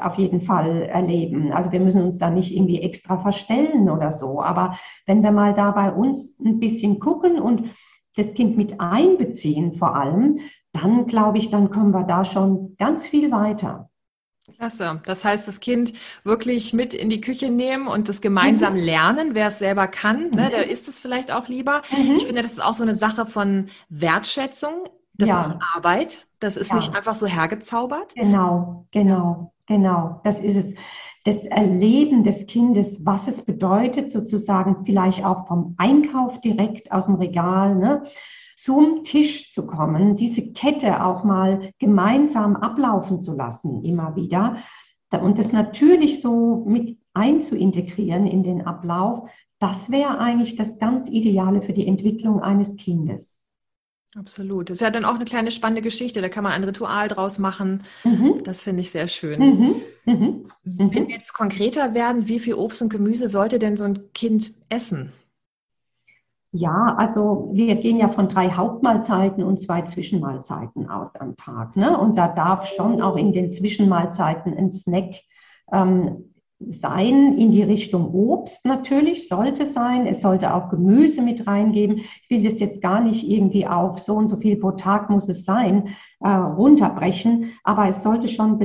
auf 0.01 0.15
jeden 0.17 0.41
Fall 0.41 0.83
erleben. 0.83 1.53
Also 1.53 1.73
wir 1.73 1.81
müssen 1.81 2.03
uns 2.03 2.19
da 2.19 2.29
nicht 2.29 2.55
irgendwie 2.55 2.81
extra 2.81 3.19
verstellen 3.19 3.89
oder 3.89 4.13
so. 4.13 4.43
Aber 4.43 4.79
wenn 5.07 5.23
wir 5.23 5.33
mal 5.33 5.55
da 5.55 5.71
bei 5.71 5.93
uns 5.93 6.37
ein 6.45 6.59
bisschen 6.59 6.99
gucken 6.99 7.41
und 7.41 7.71
das 8.17 8.35
Kind 8.35 8.57
mit 8.57 8.81
einbeziehen 8.81 9.75
vor 9.75 9.95
allem, 9.95 10.41
dann 10.73 11.07
glaube 11.07 11.39
ich, 11.39 11.51
dann 11.51 11.71
kommen 11.71 11.93
wir 11.93 12.05
da 12.05 12.25
schon 12.25 12.77
ganz 12.79 13.07
viel 13.07 13.31
weiter. 13.31 13.91
Klasse. 14.55 15.01
Das 15.05 15.25
heißt, 15.25 15.49
das 15.49 15.61
Kind 15.61 15.93
wirklich 16.23 16.73
mit 16.73 16.95
in 16.95 17.11
die 17.11 17.21
Küche 17.21 17.51
nehmen 17.51 17.89
und 17.89 18.09
das 18.09 18.21
gemeinsam 18.21 18.75
mhm. 18.75 18.81
lernen, 18.81 19.35
wer 19.35 19.49
es 19.49 19.59
selber 19.59 19.89
kann, 19.89 20.31
ne, 20.31 20.47
mhm. 20.47 20.51
der 20.51 20.71
isst 20.71 20.89
es 20.89 21.01
vielleicht 21.01 21.33
auch 21.33 21.49
lieber. 21.49 21.83
Mhm. 21.91 22.17
Ich 22.17 22.27
finde, 22.27 22.43
das 22.43 22.53
ist 22.53 22.65
auch 22.65 22.75
so 22.75 22.83
eine 22.83 22.95
Sache 22.95 23.27
von 23.27 23.67
Wertschätzung. 23.89 24.89
Das 25.15 25.31
ja. 25.31 25.37
macht 25.37 25.59
Arbeit. 25.75 26.27
Das 26.39 26.57
ist 26.57 26.71
ja. 26.71 26.77
nicht 26.77 26.95
einfach 26.95 27.15
so 27.15 27.27
hergezaubert. 27.27 28.15
Genau, 28.15 28.87
genau, 28.93 29.53
genau. 29.67 30.21
Das 30.25 30.41
ist 30.41 30.57
es. 30.57 30.75
Das 31.25 31.45
Erleben 31.45 32.23
des 32.23 32.47
Kindes, 32.47 33.05
was 33.05 33.27
es 33.27 33.45
bedeutet, 33.45 34.13
sozusagen 34.13 34.85
vielleicht 34.87 35.25
auch 35.25 35.49
vom 35.49 35.75
Einkauf 35.77 36.41
direkt 36.41 36.93
aus 36.93 37.07
dem 37.07 37.17
Regal, 37.17 37.75
ne? 37.75 38.05
Zum 38.67 39.05
Tisch 39.05 39.53
zu 39.53 39.65
kommen, 39.65 40.17
diese 40.17 40.53
Kette 40.53 41.05
auch 41.05 41.23
mal 41.23 41.71
gemeinsam 41.79 42.57
ablaufen 42.57 43.21
zu 43.21 43.37
lassen, 43.37 43.85
immer 43.85 44.17
wieder. 44.17 44.57
Und 45.13 45.39
das 45.39 45.53
natürlich 45.53 46.21
so 46.21 46.65
mit 46.67 46.99
einzuintegrieren 47.15 48.27
in 48.27 48.43
den 48.43 48.67
Ablauf, 48.67 49.31
das 49.61 49.93
wäre 49.93 50.19
eigentlich 50.19 50.57
das 50.57 50.81
ganz 50.81 51.09
Ideale 51.09 51.63
für 51.63 51.75
die 51.75 51.87
Entwicklung 51.87 52.41
eines 52.41 52.77
Kindes. 52.77 53.45
Absolut. 54.17 54.69
Das 54.69 54.79
ist 54.79 54.83
ja 54.83 54.91
dann 54.91 55.05
auch 55.05 55.15
eine 55.15 55.27
kleine 55.27 55.53
spannende 55.53 55.83
Geschichte. 55.83 56.21
Da 56.21 56.29
kann 56.29 56.43
man 56.43 56.53
ein 56.53 56.65
Ritual 56.65 57.07
draus 57.07 57.39
machen. 57.39 57.85
Mhm. 58.03 58.43
Das 58.43 58.65
finde 58.65 58.81
ich 58.81 58.91
sehr 58.91 59.07
schön. 59.07 59.39
Mhm. 59.39 59.83
Mhm. 60.07 60.51
Wenn 60.65 60.91
wir 60.91 61.15
jetzt 61.15 61.35
konkreter 61.35 61.95
werden, 61.95 62.27
wie 62.27 62.41
viel 62.41 62.55
Obst 62.55 62.83
und 62.83 62.89
Gemüse 62.89 63.29
sollte 63.29 63.61
denn 63.61 63.77
so 63.77 63.85
ein 63.85 64.13
Kind 64.13 64.55
essen? 64.71 65.13
Ja, 66.57 66.95
also 66.97 67.51
wir 67.53 67.77
gehen 67.77 67.99
ja 67.99 68.09
von 68.09 68.29
drei 68.29 68.49
Hauptmahlzeiten 68.49 69.45
und 69.45 69.61
zwei 69.61 69.83
Zwischenmahlzeiten 69.83 70.89
aus 70.89 71.15
am 71.17 71.37
Tag. 71.37 71.77
Ne? 71.77 71.99
Und 71.99 72.17
da 72.17 72.29
darf 72.29 72.67
schon 72.67 73.03
auch 73.03 73.17
in 73.17 73.33
den 73.33 73.51
Zwischenmahlzeiten 73.51 74.57
ein 74.57 74.71
Snack 74.71 75.17
ähm, 75.71 76.33
sein 76.59 77.37
in 77.37 77.51
die 77.51 77.63
Richtung 77.63 78.15
Obst 78.15 78.65
natürlich, 78.65 79.29
sollte 79.29 79.67
sein. 79.67 80.07
Es 80.07 80.23
sollte 80.23 80.55
auch 80.55 80.71
Gemüse 80.71 81.21
mit 81.21 81.47
reingeben. 81.47 81.99
Ich 81.99 82.31
will 82.31 82.43
das 82.43 82.61
jetzt 82.61 82.81
gar 82.81 83.01
nicht 83.01 83.29
irgendwie 83.29 83.67
auf 83.67 83.99
so 83.99 84.15
und 84.15 84.29
so 84.29 84.37
viel 84.39 84.57
pro 84.57 84.71
Tag 84.71 85.11
muss 85.11 85.29
es 85.29 85.45
sein, 85.45 85.89
äh, 86.21 86.29
runterbrechen. 86.31 87.53
Aber 87.63 87.87
es 87.89 88.03
sollte 88.03 88.29
schon 88.29 88.59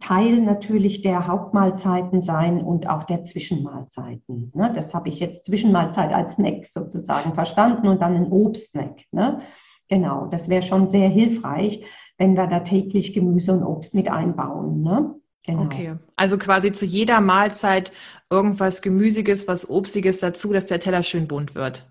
Teil 0.00 0.40
natürlich 0.40 1.02
der 1.02 1.28
Hauptmahlzeiten 1.28 2.20
sein 2.20 2.60
und 2.60 2.88
auch 2.88 3.04
der 3.04 3.22
Zwischenmahlzeiten. 3.22 4.50
Ne? 4.54 4.72
Das 4.74 4.92
habe 4.92 5.08
ich 5.08 5.20
jetzt 5.20 5.44
Zwischenmahlzeit 5.44 6.12
als 6.12 6.34
Snack 6.34 6.66
sozusagen 6.66 7.34
verstanden 7.34 7.86
und 7.86 8.02
dann 8.02 8.16
ein 8.16 8.32
Obstsnack. 8.32 9.04
Ne? 9.12 9.40
Genau, 9.88 10.26
das 10.26 10.48
wäre 10.48 10.62
schon 10.62 10.88
sehr 10.88 11.08
hilfreich, 11.08 11.84
wenn 12.18 12.34
wir 12.34 12.48
da 12.48 12.60
täglich 12.60 13.12
Gemüse 13.12 13.52
und 13.52 13.62
Obst 13.62 13.94
mit 13.94 14.10
einbauen. 14.10 14.82
Ne? 14.82 15.14
Genau. 15.46 15.62
Okay, 15.62 15.94
also 16.16 16.38
quasi 16.38 16.72
zu 16.72 16.84
jeder 16.84 17.20
Mahlzeit 17.20 17.92
irgendwas 18.30 18.82
Gemüsiges, 18.82 19.46
was 19.46 19.70
Obstiges 19.70 20.18
dazu, 20.18 20.52
dass 20.52 20.66
der 20.66 20.80
Teller 20.80 21.04
schön 21.04 21.28
bunt 21.28 21.54
wird. 21.54 21.88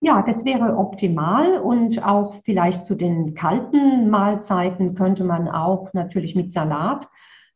Ja, 0.00 0.22
das 0.22 0.44
wäre 0.44 0.76
optimal 0.76 1.58
und 1.58 2.04
auch 2.04 2.36
vielleicht 2.44 2.84
zu 2.84 2.94
den 2.94 3.34
kalten 3.34 4.08
Mahlzeiten 4.08 4.94
könnte 4.94 5.24
man 5.24 5.48
auch 5.48 5.92
natürlich 5.94 6.36
mit 6.36 6.52
Salat 6.52 7.08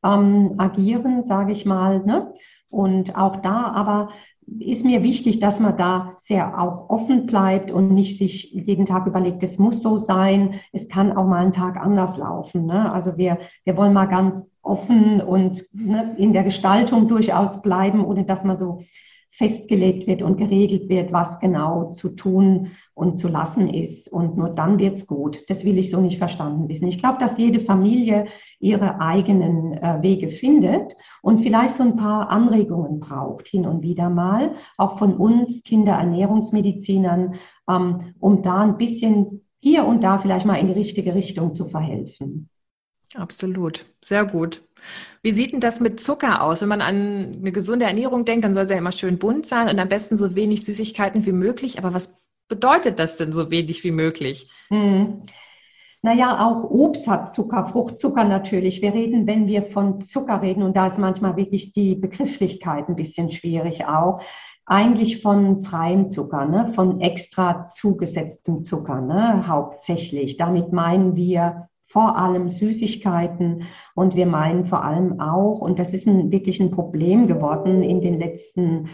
ähm, 0.02 0.54
agieren, 0.58 1.22
sage 1.22 1.52
ich 1.52 1.64
mal. 1.64 2.00
Ne? 2.00 2.32
Und 2.68 3.16
auch 3.16 3.36
da 3.36 3.70
aber 3.72 4.10
ist 4.58 4.84
mir 4.84 5.02
wichtig, 5.02 5.38
dass 5.38 5.60
man 5.60 5.76
da 5.76 6.14
sehr 6.18 6.60
auch 6.60 6.90
offen 6.90 7.26
bleibt 7.26 7.70
und 7.70 7.92
nicht 7.92 8.18
sich 8.18 8.52
jeden 8.52 8.86
Tag 8.86 9.06
überlegt, 9.06 9.42
es 9.42 9.58
muss 9.58 9.82
so 9.82 9.98
sein, 9.98 10.54
es 10.72 10.88
kann 10.88 11.16
auch 11.16 11.26
mal 11.26 11.42
einen 11.42 11.52
Tag 11.52 11.76
anders 11.76 12.16
laufen. 12.16 12.66
Ne? 12.66 12.92
Also 12.92 13.16
wir, 13.16 13.38
wir 13.64 13.76
wollen 13.76 13.92
mal 13.92 14.06
ganz 14.06 14.50
offen 14.62 15.20
und 15.20 15.64
ne, 15.72 16.14
in 16.18 16.32
der 16.32 16.42
Gestaltung 16.42 17.08
durchaus 17.08 17.62
bleiben, 17.62 18.04
ohne 18.04 18.24
dass 18.24 18.44
man 18.44 18.56
so 18.56 18.82
festgelegt 19.30 20.06
wird 20.06 20.22
und 20.22 20.36
geregelt 20.36 20.88
wird, 20.88 21.12
was 21.12 21.38
genau 21.38 21.90
zu 21.90 22.10
tun 22.10 22.72
und 22.94 23.18
zu 23.18 23.28
lassen 23.28 23.68
ist. 23.68 24.12
Und 24.12 24.36
nur 24.36 24.50
dann 24.50 24.78
wird 24.78 24.96
es 24.96 25.06
gut. 25.06 25.44
Das 25.48 25.64
will 25.64 25.78
ich 25.78 25.90
so 25.90 26.00
nicht 26.00 26.18
verstanden 26.18 26.68
wissen. 26.68 26.88
Ich 26.88 26.98
glaube, 26.98 27.18
dass 27.18 27.38
jede 27.38 27.60
Familie 27.60 28.26
ihre 28.58 29.00
eigenen 29.00 29.74
äh, 29.74 30.02
Wege 30.02 30.28
findet 30.28 30.96
und 31.22 31.40
vielleicht 31.40 31.74
so 31.74 31.82
ein 31.84 31.96
paar 31.96 32.28
Anregungen 32.28 33.00
braucht, 33.00 33.48
hin 33.48 33.66
und 33.66 33.82
wieder 33.82 34.10
mal, 34.10 34.54
auch 34.76 34.98
von 34.98 35.14
uns 35.16 35.62
Kinderernährungsmedizinern, 35.62 37.34
ähm, 37.68 38.14
um 38.18 38.42
da 38.42 38.62
ein 38.62 38.78
bisschen 38.78 39.42
hier 39.60 39.84
und 39.84 40.02
da 40.02 40.18
vielleicht 40.18 40.46
mal 40.46 40.56
in 40.56 40.66
die 40.66 40.72
richtige 40.72 41.14
Richtung 41.14 41.54
zu 41.54 41.66
verhelfen. 41.66 42.48
Absolut, 43.14 43.86
sehr 44.00 44.24
gut. 44.24 44.62
Wie 45.22 45.32
sieht 45.32 45.52
denn 45.52 45.60
das 45.60 45.80
mit 45.80 46.00
Zucker 46.00 46.42
aus? 46.42 46.62
Wenn 46.62 46.68
man 46.68 46.80
an 46.80 47.36
eine 47.40 47.52
gesunde 47.52 47.84
Ernährung 47.84 48.24
denkt, 48.24 48.44
dann 48.44 48.54
soll 48.54 48.62
es 48.62 48.70
ja 48.70 48.78
immer 48.78 48.92
schön 48.92 49.18
bunt 49.18 49.46
sein 49.46 49.68
und 49.68 49.78
am 49.78 49.88
besten 49.88 50.16
so 50.16 50.34
wenig 50.34 50.64
Süßigkeiten 50.64 51.26
wie 51.26 51.32
möglich. 51.32 51.78
Aber 51.78 51.92
was 51.92 52.16
bedeutet 52.48 52.98
das 52.98 53.16
denn 53.16 53.32
so 53.32 53.50
wenig 53.50 53.84
wie 53.84 53.90
möglich? 53.90 54.50
Hm. 54.68 55.22
Naja, 56.02 56.46
auch 56.46 56.64
Obst 56.70 57.06
hat 57.08 57.34
Zucker, 57.34 57.66
Fruchtzucker 57.66 58.24
natürlich. 58.24 58.80
Wir 58.80 58.94
reden, 58.94 59.26
wenn 59.26 59.46
wir 59.46 59.64
von 59.64 60.00
Zucker 60.00 60.40
reden, 60.40 60.62
und 60.62 60.74
da 60.74 60.86
ist 60.86 60.98
manchmal 60.98 61.36
wirklich 61.36 61.72
die 61.72 61.94
Begrifflichkeit 61.94 62.88
ein 62.88 62.96
bisschen 62.96 63.30
schwierig 63.30 63.84
auch, 63.84 64.22
eigentlich 64.64 65.20
von 65.20 65.62
freiem 65.64 66.08
Zucker, 66.08 66.46
ne? 66.46 66.72
von 66.74 67.00
extra 67.00 67.64
zugesetztem 67.64 68.62
Zucker, 68.62 69.00
ne? 69.00 69.46
hauptsächlich. 69.46 70.38
Damit 70.38 70.72
meinen 70.72 71.16
wir 71.16 71.68
vor 71.90 72.16
allem 72.16 72.50
Süßigkeiten 72.50 73.64
und 73.96 74.14
wir 74.14 74.26
meinen 74.26 74.66
vor 74.66 74.84
allem 74.84 75.18
auch, 75.20 75.60
und 75.60 75.80
das 75.80 75.92
ist 75.92 76.06
ein, 76.06 76.30
wirklich 76.30 76.60
ein 76.60 76.70
Problem 76.70 77.26
geworden 77.26 77.82
in 77.82 78.00
den 78.00 78.16
letzten 78.16 78.90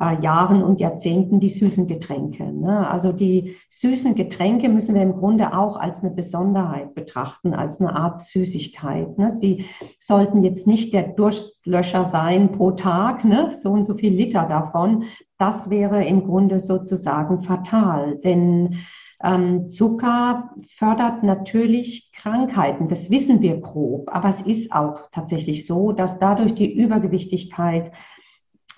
äh, 0.00 0.22
Jahren 0.22 0.62
und 0.62 0.78
Jahrzehnten, 0.78 1.40
die 1.40 1.48
süßen 1.48 1.88
Getränke. 1.88 2.44
Ne? 2.52 2.88
Also 2.88 3.10
die 3.10 3.56
süßen 3.70 4.14
Getränke 4.14 4.68
müssen 4.68 4.94
wir 4.94 5.02
im 5.02 5.16
Grunde 5.16 5.58
auch 5.58 5.76
als 5.76 6.04
eine 6.04 6.12
Besonderheit 6.12 6.94
betrachten, 6.94 7.52
als 7.52 7.80
eine 7.80 7.96
Art 7.96 8.20
Süßigkeit. 8.20 9.18
Ne? 9.18 9.32
Sie 9.32 9.64
sollten 9.98 10.44
jetzt 10.44 10.68
nicht 10.68 10.92
der 10.92 11.08
Durstlöscher 11.08 12.04
sein 12.04 12.52
pro 12.52 12.70
Tag, 12.70 13.24
ne? 13.24 13.56
so 13.60 13.72
und 13.72 13.82
so 13.82 13.94
viel 13.94 14.14
Liter 14.14 14.46
davon. 14.48 15.02
Das 15.36 15.68
wäre 15.68 16.04
im 16.04 16.24
Grunde 16.24 16.60
sozusagen 16.60 17.40
fatal, 17.40 18.18
denn 18.18 18.76
ähm, 19.22 19.68
Zucker 19.68 20.50
fördert 20.68 21.22
natürlich 21.22 22.12
Krankheiten, 22.12 22.88
das 22.88 23.10
wissen 23.10 23.40
wir 23.40 23.60
grob, 23.60 24.08
aber 24.14 24.28
es 24.28 24.42
ist 24.42 24.72
auch 24.72 25.08
tatsächlich 25.10 25.66
so, 25.66 25.92
dass 25.92 26.18
dadurch 26.18 26.54
die 26.54 26.72
Übergewichtigkeit 26.72 27.92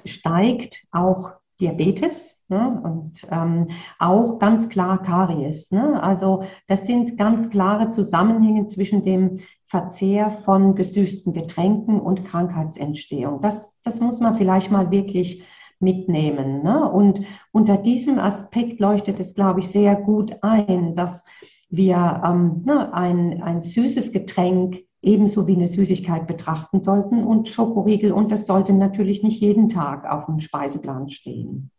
steigt, 0.04 0.84
auch 0.92 1.32
Diabetes 1.60 2.44
ne, 2.48 2.80
und 2.84 3.26
ähm, 3.30 3.68
auch 3.98 4.38
ganz 4.38 4.68
klar 4.68 5.02
Karies. 5.02 5.72
Ne? 5.72 6.00
Also 6.02 6.44
das 6.68 6.86
sind 6.86 7.18
ganz 7.18 7.50
klare 7.50 7.90
Zusammenhänge 7.90 8.66
zwischen 8.66 9.02
dem 9.02 9.40
Verzehr 9.66 10.30
von 10.30 10.74
gesüßten 10.76 11.32
Getränken 11.32 12.00
und 12.00 12.24
Krankheitsentstehung. 12.24 13.42
Das, 13.42 13.78
das 13.82 14.00
muss 14.00 14.20
man 14.20 14.36
vielleicht 14.36 14.70
mal 14.70 14.90
wirklich 14.90 15.42
mitnehmen. 15.80 16.62
Ne? 16.62 16.90
Und 16.90 17.20
unter 17.52 17.76
diesem 17.76 18.18
Aspekt 18.18 18.80
leuchtet 18.80 19.20
es, 19.20 19.34
glaube 19.34 19.60
ich, 19.60 19.68
sehr 19.68 19.94
gut 19.96 20.36
ein, 20.42 20.96
dass 20.96 21.24
wir 21.70 22.22
ähm, 22.24 22.62
ne, 22.64 22.92
ein, 22.92 23.42
ein 23.42 23.60
süßes 23.60 24.12
Getränk 24.12 24.84
ebenso 25.02 25.46
wie 25.46 25.54
eine 25.54 25.68
Süßigkeit 25.68 26.26
betrachten 26.26 26.80
sollten 26.80 27.24
und 27.24 27.48
Schokoriegel. 27.48 28.12
Und 28.12 28.32
das 28.32 28.46
sollte 28.46 28.72
natürlich 28.72 29.22
nicht 29.22 29.40
jeden 29.40 29.68
Tag 29.68 30.10
auf 30.10 30.26
dem 30.26 30.40
Speiseplan 30.40 31.08
stehen. 31.08 31.70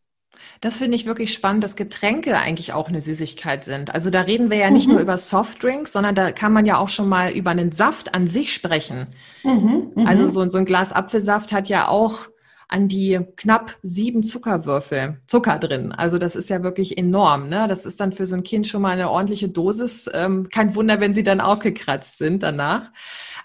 Das 0.62 0.78
finde 0.78 0.96
ich 0.96 1.06
wirklich 1.06 1.34
spannend, 1.34 1.64
dass 1.64 1.76
Getränke 1.76 2.38
eigentlich 2.38 2.74
auch 2.74 2.88
eine 2.88 3.02
Süßigkeit 3.02 3.66
sind. 3.66 3.94
Also 3.94 4.10
da 4.10 4.22
reden 4.22 4.50
wir 4.50 4.58
ja 4.58 4.70
nicht 4.70 4.88
mhm. 4.88 4.94
nur 4.94 5.02
über 5.02 5.18
Softdrinks, 5.18 5.92
sondern 5.92 6.16
da 6.16 6.32
kann 6.32 6.54
man 6.54 6.66
ja 6.66 6.78
auch 6.78 6.90
schon 6.90 7.10
mal 7.10 7.32
über 7.32 7.52
einen 7.52 7.72
Saft 7.72 8.14
an 8.16 8.28
sich 8.28 8.54
sprechen. 8.54 9.08
Mhm, 9.44 9.92
mhm. 9.96 10.08
also 10.08 10.28
so, 10.28 10.48
so 10.50 10.58
ein 10.58 10.66
Glas 10.66 10.94
Apfelsaft 10.94 11.52
hat 11.52 11.68
ja 11.68 11.88
auch 11.88 12.30
an 12.70 12.88
die 12.88 13.20
knapp 13.36 13.76
sieben 13.82 14.24
Zuckerwürfel 14.24 15.20
Zucker 15.26 15.58
drin. 15.58 15.92
Also 15.92 16.18
das 16.20 16.36
ist 16.36 16.50
ja 16.50 16.64
wirklich 16.64 16.98
enorm. 16.98 17.50
Ne? 17.50 17.68
Das 17.68 17.86
ist 17.86 18.00
dann 18.00 18.14
für 18.14 18.26
so 18.26 18.36
ein 18.36 18.44
Kind 18.44 18.68
schon 18.68 18.84
mal 18.84 18.92
eine 18.92 19.10
ordentliche 19.10 19.50
Dosis. 19.50 20.10
Ähm, 20.14 20.48
kein 20.50 20.76
Wunder, 20.76 21.00
wenn 21.00 21.16
sie 21.16 21.24
dann 21.24 21.42
aufgekratzt 21.42 22.20
sind 22.20 22.44
danach. 22.44 22.92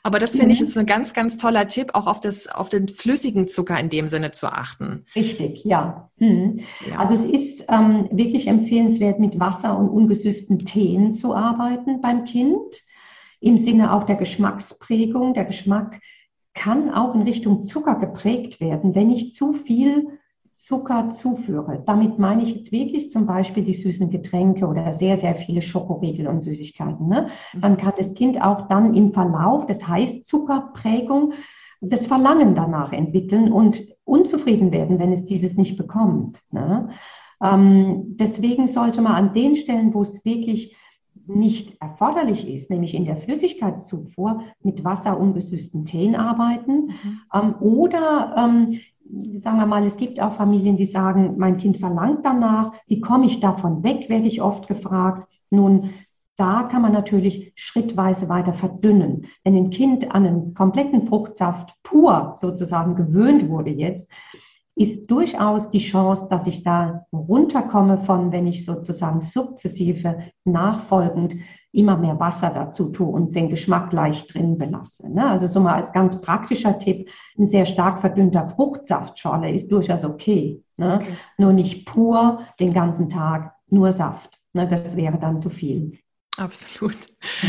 Aber 0.03 0.19
das 0.19 0.33
finde 0.33 0.47
mhm. 0.47 0.53
ich 0.53 0.61
ist 0.61 0.77
ein 0.77 0.85
ganz, 0.85 1.15
ganz 1.15 1.39
toller 1.39 1.67
Tipp, 1.67 1.93
auch 1.95 2.07
auf, 2.07 2.21
das, 2.21 2.47
auf 2.47 2.69
den 2.69 2.89
flüssigen 2.89 3.49
Zucker 3.49 3.81
in 3.81 3.89
dem 3.89 4.09
Sinne 4.09 4.33
zu 4.33 4.49
achten. 4.49 5.07
Richtig, 5.17 5.65
ja. 5.65 6.11
Mhm. 6.19 6.61
ja. 6.91 6.99
Also 6.99 7.15
es 7.15 7.25
ist 7.25 7.65
ähm, 7.71 8.11
wirklich 8.13 8.47
empfehlenswert, 8.47 9.19
mit 9.19 9.41
Wasser 9.41 9.79
und 9.79 9.89
ungesüßten 9.89 10.59
Teen 10.59 11.15
zu 11.15 11.35
arbeiten 11.35 12.03
beim 12.03 12.27
Kind. 12.27 12.83
Im 13.41 13.57
Sinne 13.57 13.95
auch 13.95 14.05
der 14.05 14.17
Geschmacksprägung. 14.17 15.33
Der 15.33 15.47
Geschmack 15.47 15.99
kann 16.55 16.93
auch 16.93 17.15
in 17.15 17.23
Richtung 17.23 17.63
Zucker 17.63 17.97
geprägt 17.97 18.61
werden, 18.61 18.95
wenn 18.95 19.11
ich 19.11 19.35
zu 19.35 19.53
viel 19.53 20.19
Zucker 20.55 21.11
zuführe. 21.11 21.83
Damit 21.85 22.19
meine 22.19 22.43
ich 22.43 22.55
jetzt 22.55 22.73
wirklich 22.73 23.11
zum 23.11 23.27
Beispiel 23.27 23.65
die 23.65 23.75
süßen 23.75 24.09
Getränke 24.09 24.67
oder 24.67 24.93
sehr, 24.93 25.17
sehr 25.17 25.35
viele 25.35 25.61
Schokoriegel 25.61 26.29
und 26.29 26.43
Süßigkeiten. 26.43 27.09
Ne? 27.09 27.29
Mhm. 27.53 27.61
Dann 27.61 27.77
kann 27.77 27.93
das 27.99 28.15
Kind 28.15 28.41
auch 28.41 28.69
dann 28.69 28.95
im 28.95 29.13
Verlauf, 29.13 29.67
das 29.67 29.87
heißt 29.87 30.25
Zuckerprägung, 30.25 31.33
das 31.81 32.07
Verlangen 32.07 32.55
danach 32.55 32.93
entwickeln 32.93 33.53
und 33.53 33.85
unzufrieden 34.05 34.71
werden, 34.71 34.99
wenn 34.99 35.13
es 35.13 35.27
dieses 35.27 35.57
nicht 35.57 35.77
bekommt. 35.77 36.41
Ne? 36.53 36.91
Ähm, 37.43 38.17
deswegen 38.17 38.69
sollte 38.69 39.03
man 39.03 39.13
an 39.13 39.35
den 39.35 39.57
Stellen, 39.57 39.93
wo 39.93 40.03
es 40.03 40.25
wirklich 40.25 40.77
nicht 41.27 41.81
erforderlich 41.81 42.49
ist, 42.49 42.71
nämlich 42.71 42.95
in 42.95 43.05
der 43.05 43.17
Flüssigkeitszufuhr 43.17 44.43
mit 44.63 44.85
wasserungesüßten 44.85 45.85
Teen 45.85 46.17
arbeiten. 46.17 46.87
Mhm. 46.87 47.21
Ähm, 47.33 47.55
oder 47.61 48.35
ähm, 48.37 48.81
sagen 49.41 49.59
wir 49.59 49.67
mal, 49.67 49.85
es 49.85 49.97
gibt 49.97 50.21
auch 50.21 50.35
Familien, 50.35 50.77
die 50.77 50.87
sagen, 50.87 51.35
mein 51.39 51.59
Kind 51.59 51.79
verlangt 51.79 52.25
danach, 52.25 52.73
wie 52.87 53.01
komme 53.01 53.27
ich 53.27 53.41
davon 53.41 53.83
weg, 53.83 54.09
werde 54.09 54.27
ich 54.27 54.43
oft 54.43 54.67
gefragt. 54.67 55.29
Nun, 55.51 55.91
da 56.37 56.65
kann 56.65 56.83
man 56.83 56.93
natürlich 56.93 57.53
schrittweise 57.55 58.29
weiter 58.29 58.55
verdünnen. 58.55 59.27
Wenn 59.45 59.57
ein 59.57 59.71
Kind 59.71 60.15
an 60.15 60.27
einen 60.27 60.55
kompletten 60.55 61.07
Fruchtsaft 61.07 61.75
pur 61.83 62.35
sozusagen 62.37 62.97
gewöhnt 62.97 63.49
wurde 63.49 63.71
jetzt, 63.71 64.11
ist 64.77 65.07
durchaus 65.07 65.71
die 65.71 65.79
Chance, 65.79 66.27
dass 66.29 66.47
ich 66.47 66.65
da 66.65 67.07
runterkomme 67.13 67.99
von, 67.99 68.33
wenn 68.33 68.47
ich 68.47 68.65
sozusagen 68.65 69.21
sukzessive 69.21 70.19
nachfolgend 70.45 71.37
immer 71.71 71.97
mehr 71.97 72.19
Wasser 72.19 72.51
dazu 72.51 72.91
tue 72.91 73.07
und 73.07 73.35
den 73.35 73.49
Geschmack 73.49 73.93
leicht 73.93 74.35
drin 74.35 74.59
belasse. 74.59 75.09
Ne? 75.13 75.27
Also 75.27 75.47
so 75.47 75.61
mal 75.61 75.75
als 75.75 75.93
ganz 75.93 76.21
praktischer 76.21 76.79
Tipp, 76.79 77.09
ein 77.39 77.47
sehr 77.47 77.67
stark 77.67 78.01
verdünnter 78.01 78.49
Fruchtsaftschorle 78.49 79.53
ist 79.53 79.71
durchaus 79.71 80.05
okay. 80.05 80.63
Ne? 80.77 80.97
okay. 80.97 81.17
Nur 81.39 81.53
nicht 81.53 81.87
pur 81.87 82.41
den 82.59 82.73
ganzen 82.73 83.09
Tag 83.09 83.55
nur 83.69 83.93
Saft. 83.93 84.41
Ne, 84.53 84.69
das 84.69 84.97
wäre 84.97 85.19
dann 85.19 85.41
zu 85.41 85.51
viel. 85.51 85.99
Absolut. 86.37 86.97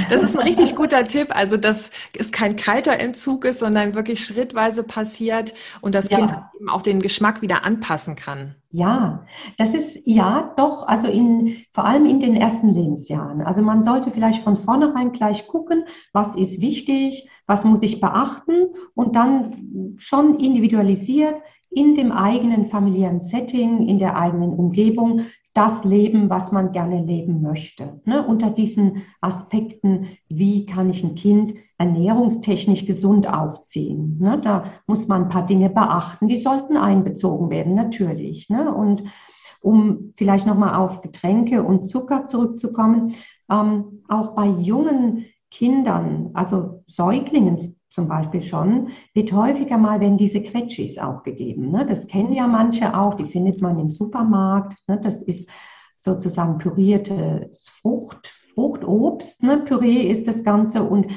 Das 0.09 0.21
ist 0.21 0.37
ein 0.37 0.43
richtig 0.43 0.75
guter 0.75 1.05
Tipp. 1.05 1.35
Also, 1.35 1.57
dass 1.57 1.89
es 2.17 2.31
kein 2.31 2.55
kalter 2.55 2.99
Entzug 2.99 3.43
ist, 3.45 3.59
sondern 3.59 3.95
wirklich 3.95 4.23
schrittweise 4.23 4.83
passiert 4.83 5.53
und 5.81 5.95
das 5.95 6.09
ja. 6.09 6.19
Kind 6.19 6.35
eben 6.59 6.69
auch 6.69 6.83
den 6.83 7.01
Geschmack 7.01 7.41
wieder 7.41 7.63
anpassen 7.63 8.15
kann. 8.15 8.55
Ja, 8.69 9.25
das 9.57 9.73
ist 9.73 9.97
ja 10.05 10.53
doch, 10.57 10.87
also 10.87 11.07
in, 11.07 11.63
vor 11.73 11.85
allem 11.85 12.05
in 12.05 12.19
den 12.19 12.35
ersten 12.35 12.69
Lebensjahren. 12.69 13.41
Also 13.41 13.61
man 13.61 13.81
sollte 13.81 14.11
vielleicht 14.11 14.43
von 14.43 14.57
vornherein 14.57 15.13
gleich 15.13 15.47
gucken, 15.47 15.85
was 16.13 16.35
ist 16.35 16.61
wichtig, 16.61 17.29
was 17.47 17.63
muss 17.63 17.81
ich 17.81 17.99
beachten 18.01 18.67
und 18.93 19.15
dann 19.15 19.95
schon 19.97 20.39
individualisiert 20.39 21.35
in 21.71 21.95
dem 21.95 22.11
eigenen 22.11 22.67
familiären 22.67 23.19
Setting, 23.19 23.87
in 23.87 23.99
der 23.99 24.15
eigenen 24.15 24.53
Umgebung 24.53 25.25
das 25.55 25.85
Leben, 25.85 26.29
was 26.29 26.51
man 26.51 26.73
gerne 26.73 27.01
leben 27.01 27.41
möchte. 27.41 28.01
Ne? 28.03 28.27
Unter 28.27 28.51
diesen 28.51 29.03
Aspekten, 29.21 30.09
wie 30.27 30.65
kann 30.65 30.89
ich 30.89 31.01
ein 31.01 31.15
Kind 31.15 31.55
ernährungstechnisch 31.77 32.85
gesund 32.85 33.27
aufziehen? 33.27 34.17
Ne? 34.19 34.39
Da 34.43 34.65
muss 34.85 35.07
man 35.07 35.23
ein 35.23 35.29
paar 35.29 35.45
Dinge 35.45 35.69
beachten, 35.69 36.27
die 36.27 36.37
sollten 36.37 36.75
einbezogen 36.75 37.49
werden, 37.49 37.73
natürlich. 37.73 38.49
Ne? 38.49 38.71
Und 38.73 39.03
um 39.61 40.13
vielleicht 40.17 40.45
nochmal 40.45 40.75
auf 40.75 41.01
Getränke 41.01 41.63
und 41.63 41.85
Zucker 41.85 42.25
zurückzukommen, 42.25 43.15
ähm, 43.49 44.03
auch 44.09 44.35
bei 44.35 44.47
jungen 44.47 45.25
Kindern, 45.51 46.31
also 46.33 46.83
Säuglingen 46.85 47.79
zum 47.89 48.07
Beispiel 48.07 48.43
schon, 48.43 48.89
wird 49.13 49.31
häufiger 49.31 49.77
mal, 49.77 49.99
wenn 49.99 50.17
diese 50.17 50.41
Quetschis 50.41 50.97
auch 50.97 51.23
gegeben. 51.23 51.71
Ne? 51.71 51.85
Das 51.85 52.07
kennen 52.07 52.33
ja 52.33 52.47
manche 52.47 52.97
auch, 52.97 53.15
die 53.15 53.29
findet 53.29 53.61
man 53.61 53.79
im 53.79 53.89
Supermarkt. 53.89 54.77
Ne? 54.87 54.99
Das 55.01 55.21
ist 55.21 55.49
sozusagen 55.95 56.57
püriertes 56.57 57.69
Frucht, 57.81 58.33
Fruchtobst. 58.53 59.43
Ne? 59.43 59.59
Püree 59.59 60.09
ist 60.09 60.27
das 60.27 60.43
Ganze 60.43 60.83
und 60.83 61.07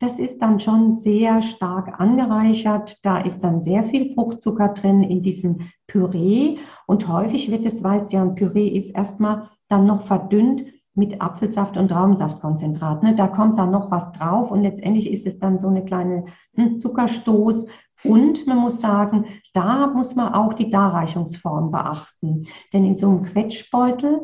das 0.00 0.20
ist 0.20 0.38
dann 0.38 0.60
schon 0.60 0.94
sehr 0.94 1.42
stark 1.42 1.98
angereichert. 1.98 2.98
Da 3.02 3.18
ist 3.18 3.40
dann 3.40 3.60
sehr 3.60 3.82
viel 3.84 4.14
Fruchtzucker 4.14 4.68
drin 4.68 5.02
in 5.02 5.22
diesem 5.22 5.70
Püree. 5.88 6.58
Und 6.86 7.08
häufig 7.08 7.50
wird 7.50 7.66
es, 7.66 7.82
weil 7.82 8.00
es 8.00 8.12
ja 8.12 8.22
ein 8.22 8.36
Püree 8.36 8.68
ist, 8.68 8.94
erstmal 8.94 9.50
dann 9.68 9.86
noch 9.86 10.02
verdünnt 10.02 10.64
mit 10.98 11.22
Apfelsaft 11.22 11.76
und 11.76 11.88
Traubensaftkonzentrat. 11.88 13.02
Ne? 13.02 13.14
Da 13.14 13.28
kommt 13.28 13.58
dann 13.58 13.70
noch 13.70 13.90
was 13.90 14.12
drauf 14.12 14.50
und 14.50 14.62
letztendlich 14.62 15.10
ist 15.10 15.26
es 15.26 15.38
dann 15.38 15.58
so 15.58 15.68
eine 15.68 15.84
kleine 15.84 16.26
hm, 16.54 16.74
Zuckerstoß. 16.74 17.66
Und 18.04 18.46
man 18.46 18.58
muss 18.58 18.80
sagen, 18.80 19.24
da 19.54 19.88
muss 19.88 20.14
man 20.14 20.32
auch 20.32 20.52
die 20.52 20.70
Darreichungsform 20.70 21.72
beachten. 21.72 22.46
Denn 22.72 22.84
in 22.84 22.94
so 22.94 23.08
einem 23.08 23.22
Quetschbeutel 23.24 24.20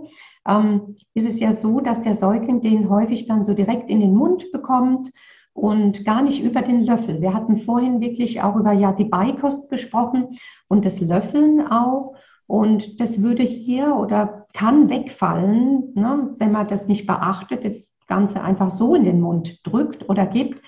ähm, 0.47 0.97
ist 1.15 1.27
es 1.27 1.41
ja 1.41 1.53
so, 1.53 1.81
dass 1.81 2.03
der 2.03 2.15
Säugling 2.15 2.61
den 2.61 2.89
häufig 2.89 3.27
dann 3.27 3.45
so 3.45 3.55
direkt 3.55 3.91
in 3.91 4.01
den 4.01 4.15
Mund 4.15 4.53
bekommt 4.53 5.11
und 5.55 6.05
gar 6.05 6.23
nicht 6.23 6.43
über 6.43 6.63
den 6.63 6.85
Löffel. 6.85 7.21
Wir 7.21 7.33
hatten 7.33 7.59
vorhin 7.59 8.01
wirklich 8.01 8.43
auch 8.43 8.57
über 8.57 8.73
ja 8.73 8.93
die 8.93 9.05
Beikost 9.05 9.71
gesprochen 9.71 10.39
und 10.69 10.85
das 10.85 11.01
Löffeln 11.01 11.67
auch. 11.67 12.15
Und 12.47 13.01
das 13.01 13.23
würde 13.23 13.43
hier 13.43 13.97
oder 13.97 14.47
kann 14.53 14.89
wegfallen, 14.89 15.93
ne, 15.95 16.35
wenn 16.39 16.53
man 16.53 16.69
das 16.69 16.89
nicht 16.89 17.07
beachtet, 17.07 17.65
das 17.65 17.95
Ganze 18.07 18.43
einfach 18.43 18.71
so 18.71 18.95
in 18.95 19.05
den 19.05 19.21
Mund 19.21 19.61
drückt 19.65 20.09
oder 20.09 20.27
gibt. 20.27 20.63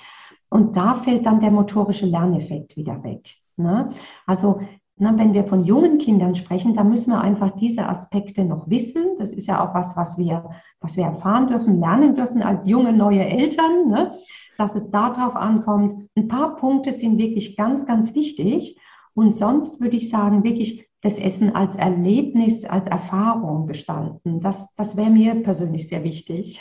Und 0.49 0.77
da 0.77 0.95
fällt 0.95 1.27
dann 1.27 1.41
der 1.41 1.51
motorische 1.51 2.07
Lerneffekt 2.07 2.77
wieder 2.77 3.03
weg. 3.05 3.29
Ne? 3.57 3.91
Also 4.27 4.61
na, 4.99 5.13
ne, 5.13 5.19
wenn 5.19 5.35
wir 5.35 5.45
von 5.45 5.65
jungen 5.65 5.99
Kindern 5.99 6.35
sprechen, 6.35 6.75
dann 6.75 6.89
müssen 6.89 7.11
wir 7.11 7.21
einfach 7.21 7.51
diese 7.57 7.87
Aspekte 7.87 8.45
noch 8.45 8.71
wissen. 8.71 9.05
Das 9.19 9.31
ist 9.31 9.47
ja 9.47 9.63
auch 9.63 9.75
was, 9.75 9.95
was 9.97 10.17
wir, 10.17 10.49
was 10.81 10.97
wir 10.97 11.05
erfahren 11.05 11.49
dürfen, 11.49 11.81
lernen 11.81 12.17
dürfen 12.17 12.43
als 12.43 12.67
junge 12.67 12.95
neue 12.95 13.25
Eltern, 13.25 13.89
ne? 13.89 14.19
dass 14.57 14.75
es 14.75 14.91
darauf 14.91 15.37
ankommt. 15.37 16.09
Ein 16.17 16.29
paar 16.29 16.57
Punkte 16.57 16.93
sind 16.93 17.19
wirklich 17.19 17.57
ganz, 17.57 17.85
ganz 17.85 18.15
wichtig. 18.15 18.79
Und 19.13 19.35
sonst 19.35 19.81
würde 19.81 19.97
ich 19.97 20.09
sagen, 20.09 20.45
wirklich 20.45 20.86
das 21.07 21.19
Essen 21.19 21.55
als 21.55 21.77
Erlebnis, 21.77 22.65
als 22.65 22.89
Erfahrung 22.89 23.69
gestalten. 23.69 24.41
Das, 24.41 24.67
das 24.75 24.97
wäre 24.97 25.11
mir 25.11 25.37
persönlich 25.37 25.87
sehr 25.87 26.03
wichtig. 26.03 26.61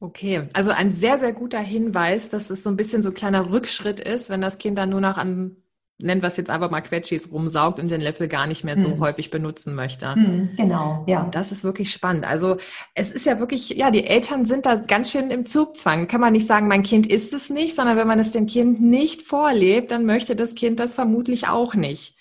Okay, 0.00 0.48
also 0.54 0.70
ein 0.70 0.92
sehr, 0.92 1.18
sehr 1.18 1.34
guter 1.34 1.58
Hinweis, 1.58 2.30
dass 2.30 2.48
es 2.48 2.62
so 2.62 2.70
ein 2.70 2.76
bisschen 2.76 3.02
so 3.02 3.10
ein 3.10 3.14
kleiner 3.14 3.50
Rückschritt 3.50 4.00
ist, 4.00 4.30
wenn 4.30 4.40
das 4.40 4.56
Kind 4.56 4.78
dann 4.78 4.88
nur 4.88 5.02
noch 5.02 5.18
an, 5.18 5.56
nennen 5.98 6.22
wir 6.22 6.28
es 6.28 6.38
jetzt 6.38 6.48
einfach 6.48 6.70
mal 6.70 6.80
Quetschis, 6.80 7.30
rumsaugt 7.30 7.78
und 7.78 7.90
den 7.90 8.00
Löffel 8.00 8.28
gar 8.28 8.46
nicht 8.46 8.64
mehr 8.64 8.78
so 8.78 8.88
hm. 8.88 9.00
häufig 9.00 9.28
benutzen 9.28 9.74
möchte. 9.74 10.14
Hm, 10.14 10.50
genau, 10.56 11.04
ja. 11.06 11.28
Das 11.30 11.52
ist 11.52 11.62
wirklich 11.62 11.92
spannend. 11.92 12.24
Also 12.24 12.56
es 12.94 13.10
ist 13.10 13.26
ja 13.26 13.38
wirklich, 13.38 13.68
ja, 13.70 13.90
die 13.90 14.06
Eltern 14.06 14.46
sind 14.46 14.64
da 14.64 14.76
ganz 14.76 15.10
schön 15.10 15.30
im 15.30 15.44
Zugzwang. 15.44 16.08
Kann 16.08 16.22
man 16.22 16.32
nicht 16.32 16.46
sagen, 16.46 16.68
mein 16.68 16.84
Kind 16.84 17.06
ist 17.06 17.34
es 17.34 17.50
nicht, 17.50 17.74
sondern 17.74 17.98
wenn 17.98 18.08
man 18.08 18.18
es 18.18 18.32
dem 18.32 18.46
Kind 18.46 18.80
nicht 18.80 19.20
vorlebt, 19.20 19.90
dann 19.90 20.06
möchte 20.06 20.36
das 20.36 20.54
Kind 20.54 20.80
das 20.80 20.94
vermutlich 20.94 21.48
auch 21.48 21.74
nicht. 21.74 22.17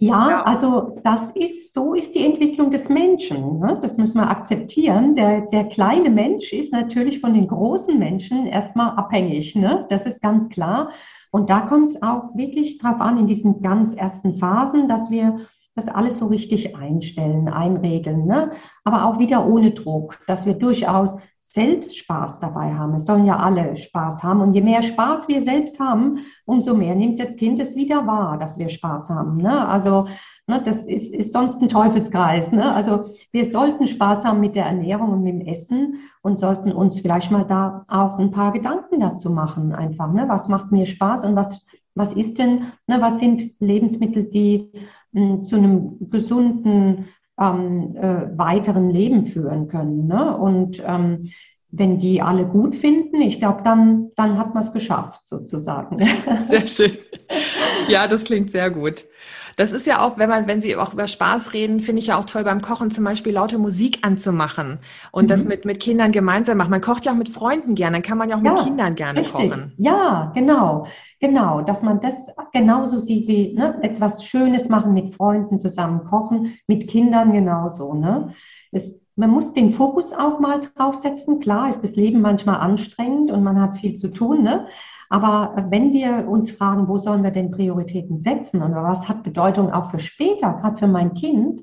Ja, 0.00 0.30
ja, 0.30 0.42
also 0.42 0.96
das 1.02 1.32
ist, 1.32 1.74
so 1.74 1.92
ist 1.92 2.14
die 2.14 2.24
Entwicklung 2.24 2.70
des 2.70 2.88
Menschen. 2.88 3.58
Ne? 3.58 3.78
Das 3.82 3.96
müssen 3.96 4.18
wir 4.18 4.30
akzeptieren. 4.30 5.16
Der, 5.16 5.42
der 5.42 5.64
kleine 5.64 6.08
Mensch 6.08 6.52
ist 6.52 6.72
natürlich 6.72 7.20
von 7.20 7.34
den 7.34 7.48
großen 7.48 7.98
Menschen 7.98 8.46
erstmal 8.46 8.90
abhängig. 8.90 9.56
Ne? 9.56 9.86
Das 9.90 10.06
ist 10.06 10.22
ganz 10.22 10.48
klar. 10.48 10.90
Und 11.32 11.50
da 11.50 11.60
kommt 11.62 11.88
es 11.88 12.00
auch 12.00 12.34
wirklich 12.36 12.78
drauf 12.78 13.00
an, 13.00 13.18
in 13.18 13.26
diesen 13.26 13.60
ganz 13.60 13.94
ersten 13.94 14.34
Phasen, 14.34 14.86
dass 14.86 15.10
wir 15.10 15.40
das 15.74 15.88
alles 15.88 16.18
so 16.18 16.26
richtig 16.26 16.76
einstellen, 16.76 17.48
einregeln. 17.48 18.24
Ne? 18.24 18.52
Aber 18.84 19.04
auch 19.06 19.18
wieder 19.18 19.46
ohne 19.48 19.72
Druck, 19.72 20.20
dass 20.28 20.46
wir 20.46 20.54
durchaus 20.54 21.18
selbst 21.52 21.96
Spaß 21.96 22.40
dabei 22.40 22.74
haben. 22.74 22.94
Es 22.94 23.06
sollen 23.06 23.24
ja 23.24 23.38
alle 23.38 23.76
Spaß 23.76 24.22
haben. 24.22 24.40
Und 24.40 24.52
je 24.52 24.60
mehr 24.60 24.82
Spaß 24.82 25.28
wir 25.28 25.40
selbst 25.40 25.80
haben, 25.80 26.18
umso 26.44 26.74
mehr 26.74 26.94
nimmt 26.94 27.18
das 27.18 27.36
Kind 27.36 27.58
es 27.58 27.74
wieder 27.74 28.06
wahr, 28.06 28.38
dass 28.38 28.58
wir 28.58 28.68
Spaß 28.68 29.10
haben. 29.10 29.38
Ne? 29.38 29.66
Also 29.66 30.08
ne, 30.46 30.62
das 30.62 30.86
ist, 30.86 31.14
ist 31.14 31.32
sonst 31.32 31.62
ein 31.62 31.68
Teufelskreis. 31.68 32.52
Ne? 32.52 32.70
Also 32.72 33.10
wir 33.32 33.44
sollten 33.44 33.86
Spaß 33.86 34.24
haben 34.24 34.40
mit 34.40 34.56
der 34.56 34.66
Ernährung 34.66 35.12
und 35.12 35.22
mit 35.22 35.34
dem 35.34 35.46
Essen 35.46 36.00
und 36.22 36.38
sollten 36.38 36.72
uns 36.72 37.00
vielleicht 37.00 37.30
mal 37.30 37.44
da 37.44 37.84
auch 37.88 38.18
ein 38.18 38.30
paar 38.30 38.52
Gedanken 38.52 39.00
dazu 39.00 39.30
machen. 39.30 39.74
Einfach, 39.74 40.12
ne? 40.12 40.24
was 40.28 40.48
macht 40.48 40.70
mir 40.70 40.84
Spaß 40.84 41.24
und 41.24 41.34
was, 41.34 41.66
was 41.94 42.12
ist 42.12 42.38
denn, 42.38 42.72
ne? 42.86 43.00
was 43.00 43.20
sind 43.20 43.58
Lebensmittel, 43.58 44.24
die 44.24 44.70
mh, 45.12 45.22
hm, 45.22 45.44
zu 45.44 45.56
einem 45.56 46.10
gesunden 46.10 47.06
ähm, 47.38 47.96
äh, 47.96 48.38
weiteren 48.38 48.90
Leben 48.90 49.26
führen 49.26 49.68
können. 49.68 50.06
Ne? 50.06 50.36
Und 50.36 50.82
ähm, 50.84 51.30
wenn 51.70 51.98
die 51.98 52.22
alle 52.22 52.46
gut 52.46 52.76
finden, 52.76 53.20
ich 53.20 53.38
glaube, 53.38 53.62
dann, 53.62 54.10
dann 54.16 54.38
hat 54.38 54.54
man 54.54 54.62
es 54.62 54.72
geschafft, 54.72 55.20
sozusagen. 55.24 55.98
Sehr 56.48 56.66
schön. 56.66 56.92
Ja, 57.88 58.06
das 58.06 58.24
klingt 58.24 58.50
sehr 58.50 58.70
gut. 58.70 59.04
Das 59.56 59.72
ist 59.72 59.88
ja 59.88 60.00
auch, 60.00 60.18
wenn 60.18 60.28
man, 60.28 60.46
wenn 60.46 60.60
Sie 60.60 60.76
auch 60.76 60.92
über 60.92 61.08
Spaß 61.08 61.52
reden, 61.52 61.80
finde 61.80 61.98
ich 61.98 62.06
ja 62.06 62.16
auch 62.16 62.26
toll 62.26 62.44
beim 62.44 62.62
Kochen 62.62 62.92
zum 62.92 63.02
Beispiel 63.02 63.32
laute 63.32 63.58
Musik 63.58 63.98
anzumachen 64.02 64.78
und 65.10 65.24
mhm. 65.24 65.28
das 65.28 65.46
mit, 65.46 65.64
mit 65.64 65.80
Kindern 65.80 66.12
gemeinsam 66.12 66.58
machen. 66.58 66.70
Man 66.70 66.80
kocht 66.80 67.04
ja 67.06 67.12
auch 67.12 67.16
mit 67.16 67.28
Freunden 67.28 67.74
gerne, 67.74 67.96
dann 67.96 68.02
kann 68.02 68.18
man 68.18 68.30
ja 68.30 68.36
auch 68.36 68.42
ja, 68.42 68.52
mit 68.52 68.62
Kindern 68.62 68.94
gerne 68.94 69.20
richtig. 69.20 69.34
kochen. 69.34 69.72
Ja, 69.76 70.30
genau, 70.32 70.86
genau, 71.20 71.62
dass 71.62 71.82
man 71.82 72.00
das 72.00 72.28
genauso 72.52 72.98
sieht 72.98 73.28
wie 73.28 73.54
ne, 73.54 73.78
etwas 73.82 74.24
Schönes 74.24 74.68
machen 74.68 74.94
mit 74.94 75.14
Freunden 75.14 75.58
zusammen 75.58 76.04
kochen, 76.04 76.54
mit 76.66 76.88
Kindern 76.88 77.32
genauso. 77.32 77.94
Ne? 77.94 78.34
Es, 78.72 79.00
man 79.16 79.30
muss 79.30 79.52
den 79.52 79.74
Fokus 79.74 80.12
auch 80.12 80.38
mal 80.38 80.60
draufsetzen. 80.60 81.40
Klar 81.40 81.68
ist 81.68 81.82
das 81.82 81.96
Leben 81.96 82.20
manchmal 82.20 82.60
anstrengend 82.60 83.30
und 83.30 83.42
man 83.42 83.60
hat 83.60 83.78
viel 83.78 83.96
zu 83.96 84.08
tun, 84.08 84.42
ne? 84.42 84.66
Aber 85.10 85.66
wenn 85.70 85.92
wir 85.92 86.28
uns 86.28 86.50
fragen, 86.50 86.86
wo 86.86 86.98
sollen 86.98 87.22
wir 87.22 87.30
denn 87.30 87.50
Prioritäten 87.50 88.18
setzen 88.18 88.62
und 88.62 88.74
was 88.74 89.08
hat 89.08 89.22
Bedeutung 89.22 89.72
auch 89.72 89.90
für 89.90 89.98
später, 89.98 90.52
gerade 90.52 90.76
für 90.76 90.86
mein 90.86 91.14
Kind, 91.14 91.62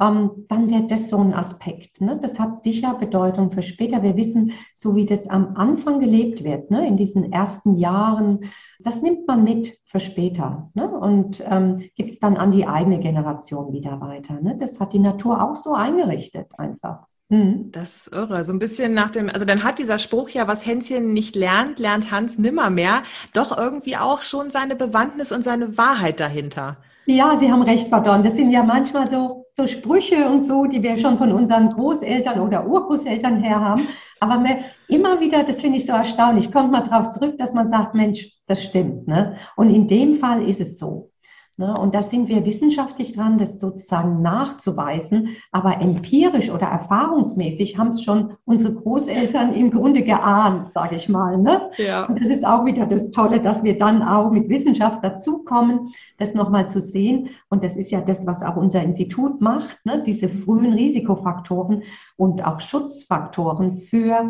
ähm, 0.00 0.46
dann 0.48 0.70
wäre 0.70 0.86
das 0.86 1.08
so 1.08 1.18
ein 1.18 1.32
Aspekt. 1.32 2.00
Ne? 2.00 2.18
Das 2.20 2.38
hat 2.38 2.62
sicher 2.62 2.94
Bedeutung 2.94 3.50
für 3.50 3.62
später. 3.62 4.02
Wir 4.02 4.16
wissen, 4.16 4.52
so 4.74 4.94
wie 4.94 5.06
das 5.06 5.28
am 5.28 5.56
Anfang 5.56 6.00
gelebt 6.00 6.44
wird, 6.44 6.70
ne? 6.70 6.86
in 6.86 6.96
diesen 6.96 7.32
ersten 7.32 7.76
Jahren, 7.76 8.50
das 8.80 9.02
nimmt 9.02 9.26
man 9.26 9.44
mit 9.44 9.78
für 9.86 10.00
später 10.00 10.70
ne? 10.74 10.88
und 10.88 11.42
ähm, 11.46 11.88
gibt 11.94 12.12
es 12.12 12.18
dann 12.18 12.36
an 12.36 12.52
die 12.52 12.66
eigene 12.66 13.00
Generation 13.00 13.72
wieder 13.72 14.00
weiter. 14.00 14.40
Ne? 14.40 14.56
Das 14.58 14.80
hat 14.80 14.92
die 14.92 14.98
Natur 14.98 15.42
auch 15.42 15.56
so 15.56 15.74
eingerichtet 15.74 16.48
einfach. 16.58 17.06
Mhm. 17.28 17.72
Das 17.72 18.06
ist 18.06 18.14
irre. 18.14 18.44
So 18.44 18.52
ein 18.52 18.58
bisschen 18.58 18.94
nach 18.94 19.10
dem, 19.10 19.28
also 19.30 19.44
dann 19.44 19.64
hat 19.64 19.78
dieser 19.78 19.98
Spruch 19.98 20.28
ja, 20.28 20.46
was 20.46 20.64
Hänschen 20.64 21.12
nicht 21.12 21.34
lernt, 21.34 21.78
lernt 21.78 22.10
Hans 22.10 22.38
nimmermehr, 22.38 23.02
doch 23.32 23.56
irgendwie 23.56 23.96
auch 23.96 24.22
schon 24.22 24.50
seine 24.50 24.76
Bewandtnis 24.76 25.32
und 25.32 25.42
seine 25.42 25.76
Wahrheit 25.76 26.20
dahinter. 26.20 26.76
Ja, 27.06 27.36
Sie 27.36 27.50
haben 27.50 27.62
recht, 27.62 27.88
Pardon. 27.90 28.22
Das 28.24 28.34
sind 28.34 28.50
ja 28.50 28.64
manchmal 28.64 29.08
so, 29.08 29.46
so 29.52 29.66
Sprüche 29.66 30.28
und 30.28 30.42
so, 30.42 30.66
die 30.66 30.82
wir 30.82 30.96
schon 30.96 31.18
von 31.18 31.32
unseren 31.32 31.70
Großeltern 31.70 32.40
oder 32.40 32.66
Urgroßeltern 32.66 33.40
her 33.42 33.60
haben. 33.60 33.88
Aber 34.18 34.38
mir 34.38 34.58
immer 34.88 35.20
wieder, 35.20 35.44
das 35.44 35.60
finde 35.60 35.78
ich 35.78 35.86
so 35.86 35.92
erstaunlich, 35.92 36.50
kommt 36.50 36.72
man 36.72 36.82
darauf 36.82 37.10
zurück, 37.10 37.38
dass 37.38 37.54
man 37.54 37.68
sagt, 37.68 37.94
Mensch, 37.94 38.32
das 38.46 38.62
stimmt. 38.62 39.06
Ne? 39.06 39.36
Und 39.54 39.70
in 39.70 39.86
dem 39.86 40.16
Fall 40.16 40.42
ist 40.48 40.60
es 40.60 40.78
so. 40.78 41.12
Ne? 41.58 41.74
Und 41.78 41.94
da 41.94 42.02
sind 42.02 42.28
wir 42.28 42.44
wissenschaftlich 42.44 43.14
dran, 43.14 43.38
das 43.38 43.58
sozusagen 43.58 44.20
nachzuweisen. 44.20 45.36
Aber 45.52 45.80
empirisch 45.80 46.50
oder 46.50 46.66
erfahrungsmäßig 46.66 47.78
haben 47.78 47.88
es 47.88 48.02
schon 48.02 48.34
unsere 48.44 48.74
Großeltern 48.74 49.54
im 49.54 49.70
Grunde 49.70 50.02
geahnt, 50.02 50.68
sage 50.68 50.96
ich 50.96 51.08
mal. 51.08 51.38
Ne? 51.38 51.70
Ja. 51.78 52.04
Und 52.04 52.20
das 52.20 52.28
ist 52.28 52.46
auch 52.46 52.66
wieder 52.66 52.84
das 52.84 53.10
Tolle, 53.10 53.40
dass 53.40 53.64
wir 53.64 53.78
dann 53.78 54.02
auch 54.02 54.30
mit 54.30 54.50
Wissenschaft 54.50 55.02
dazukommen, 55.02 55.94
das 56.18 56.34
nochmal 56.34 56.68
zu 56.68 56.82
sehen. 56.82 57.30
Und 57.48 57.64
das 57.64 57.76
ist 57.76 57.90
ja 57.90 58.02
das, 58.02 58.26
was 58.26 58.42
auch 58.42 58.56
unser 58.56 58.82
Institut 58.82 59.40
macht, 59.40 59.78
ne? 59.84 60.02
diese 60.04 60.28
frühen 60.28 60.74
Risikofaktoren 60.74 61.84
und 62.16 62.44
auch 62.44 62.60
Schutzfaktoren 62.60 63.78
für 63.78 64.28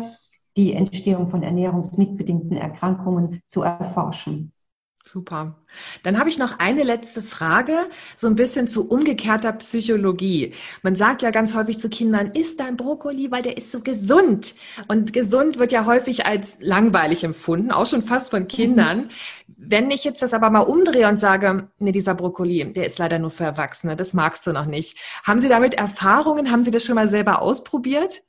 die 0.55 0.73
Entstehung 0.73 1.29
von 1.29 1.43
ernährungsmitbedingten 1.43 2.55
Erkrankungen 2.55 3.41
zu 3.47 3.61
erforschen. 3.63 4.53
Super. 5.07 5.55
Dann 6.03 6.19
habe 6.19 6.27
ich 6.27 6.37
noch 6.37 6.59
eine 6.59 6.83
letzte 6.83 7.23
Frage, 7.23 7.77
so 8.17 8.27
ein 8.27 8.35
bisschen 8.35 8.67
zu 8.67 8.89
umgekehrter 8.89 9.53
Psychologie. 9.53 10.53
Man 10.81 10.97
sagt 10.97 11.21
ja 11.21 11.31
ganz 11.31 11.55
häufig 11.55 11.79
zu 11.79 11.87
Kindern, 11.87 12.31
isst 12.33 12.59
dein 12.59 12.75
Brokkoli, 12.75 13.31
weil 13.31 13.41
der 13.41 13.55
ist 13.55 13.71
so 13.71 13.79
gesund. 13.79 14.55
Und 14.89 15.13
gesund 15.13 15.59
wird 15.59 15.71
ja 15.71 15.85
häufig 15.85 16.25
als 16.25 16.57
langweilig 16.59 17.23
empfunden, 17.23 17.71
auch 17.71 17.85
schon 17.85 18.01
fast 18.01 18.31
von 18.31 18.49
Kindern. 18.49 19.03
Mhm. 19.03 19.09
Wenn 19.55 19.91
ich 19.91 20.03
jetzt 20.03 20.21
das 20.21 20.33
aber 20.33 20.49
mal 20.49 20.61
umdrehe 20.61 21.07
und 21.07 21.19
sage, 21.19 21.69
nee, 21.79 21.93
dieser 21.93 22.13
Brokkoli, 22.13 22.73
der 22.73 22.85
ist 22.85 22.99
leider 22.99 23.17
nur 23.17 23.31
für 23.31 23.45
Erwachsene, 23.45 23.95
das 23.95 24.13
magst 24.13 24.45
du 24.45 24.51
noch 24.51 24.65
nicht. 24.65 24.97
Haben 25.23 25.39
Sie 25.39 25.49
damit 25.49 25.73
Erfahrungen? 25.75 26.51
Haben 26.51 26.63
Sie 26.63 26.71
das 26.71 26.83
schon 26.83 26.95
mal 26.95 27.07
selber 27.07 27.41
ausprobiert? 27.41 28.23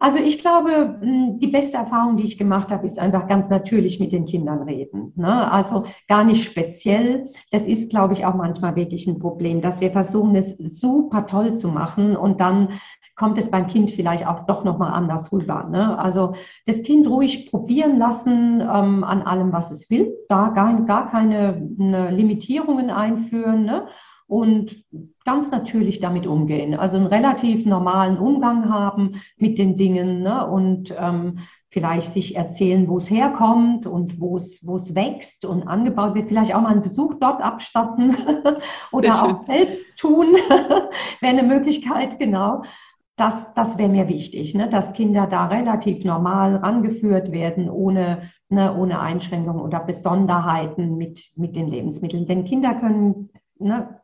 Also 0.00 0.18
ich 0.18 0.38
glaube, 0.38 0.98
hm, 1.00 1.38
die 1.38 1.48
beste 1.48 1.76
Erfahrung, 1.76 2.16
die 2.16 2.24
ich 2.24 2.38
gemacht 2.38 2.70
habe, 2.70 2.86
ist 2.86 2.98
einfach 2.98 3.28
ganz 3.28 3.50
natürlich 3.50 4.00
mit 4.00 4.12
den 4.12 4.24
Kindern 4.24 4.62
reden. 4.62 5.12
Ne? 5.14 5.52
Also 5.52 5.84
gar 6.08 6.24
nicht 6.24 6.42
speziell. 6.42 7.30
Das 7.50 7.66
ist, 7.66 7.90
glaube 7.90 8.14
ich, 8.14 8.24
auch 8.24 8.34
manchmal 8.34 8.76
wirklich 8.76 9.06
ein 9.06 9.18
Problem, 9.18 9.60
dass 9.60 9.80
wir 9.82 9.92
versuchen, 9.92 10.34
es 10.34 10.56
super 10.56 11.26
toll 11.26 11.54
zu 11.54 11.68
machen 11.68 12.16
und 12.16 12.40
dann 12.40 12.80
kommt 13.14 13.36
es 13.36 13.50
beim 13.50 13.66
Kind 13.66 13.90
vielleicht 13.90 14.26
auch 14.26 14.46
doch 14.46 14.64
nochmal 14.64 14.94
anders 14.94 15.30
rüber. 15.30 15.68
Ne? 15.70 15.98
Also 15.98 16.32
das 16.64 16.82
Kind 16.82 17.06
ruhig 17.06 17.50
probieren 17.50 17.98
lassen 17.98 18.62
ähm, 18.62 19.04
an 19.04 19.20
allem, 19.20 19.52
was 19.52 19.70
es 19.70 19.90
will, 19.90 20.16
da 20.30 20.48
gar, 20.48 20.80
gar 20.86 21.10
keine 21.10 21.60
ne, 21.76 22.10
Limitierungen 22.10 22.88
einführen. 22.88 23.66
Ne? 23.66 23.86
und 24.30 24.84
ganz 25.30 25.52
natürlich 25.52 26.00
damit 26.00 26.26
umgehen. 26.26 26.74
Also 26.74 26.96
einen 26.96 27.06
relativ 27.06 27.64
normalen 27.64 28.18
Umgang 28.18 28.68
haben 28.68 29.20
mit 29.36 29.58
den 29.58 29.76
Dingen 29.76 30.22
ne? 30.22 30.44
und 30.44 30.92
ähm, 30.98 31.38
vielleicht 31.68 32.12
sich 32.12 32.34
erzählen, 32.34 32.88
wo 32.88 32.96
es 32.96 33.08
herkommt 33.08 33.86
und 33.86 34.20
wo 34.20 34.36
es, 34.36 34.66
wo 34.66 34.74
es 34.74 34.96
wächst 34.96 35.44
und 35.44 35.68
angebaut 35.68 36.16
wird. 36.16 36.26
Vielleicht 36.26 36.52
auch 36.52 36.60
mal 36.60 36.70
einen 36.72 36.82
Besuch 36.82 37.14
dort 37.20 37.40
abstatten 37.42 38.16
oder 38.92 39.22
auch 39.22 39.42
selbst 39.42 39.96
tun, 39.96 40.26
wäre 41.20 41.32
eine 41.38 41.44
Möglichkeit, 41.44 42.18
genau. 42.18 42.64
Das, 43.14 43.54
das 43.54 43.78
wäre 43.78 43.88
mir 43.88 44.08
wichtig, 44.08 44.54
ne? 44.56 44.68
dass 44.68 44.94
Kinder 44.94 45.28
da 45.28 45.46
relativ 45.46 46.04
normal 46.04 46.56
rangeführt 46.56 47.30
werden, 47.30 47.70
ohne, 47.70 48.30
ne, 48.48 48.76
ohne 48.76 48.98
Einschränkungen 48.98 49.60
oder 49.60 49.78
Besonderheiten 49.78 50.96
mit, 50.96 51.30
mit 51.36 51.54
den 51.54 51.68
Lebensmitteln. 51.68 52.26
Denn 52.26 52.44
Kinder 52.46 52.74
können 52.74 53.28
ne, 53.60 54.00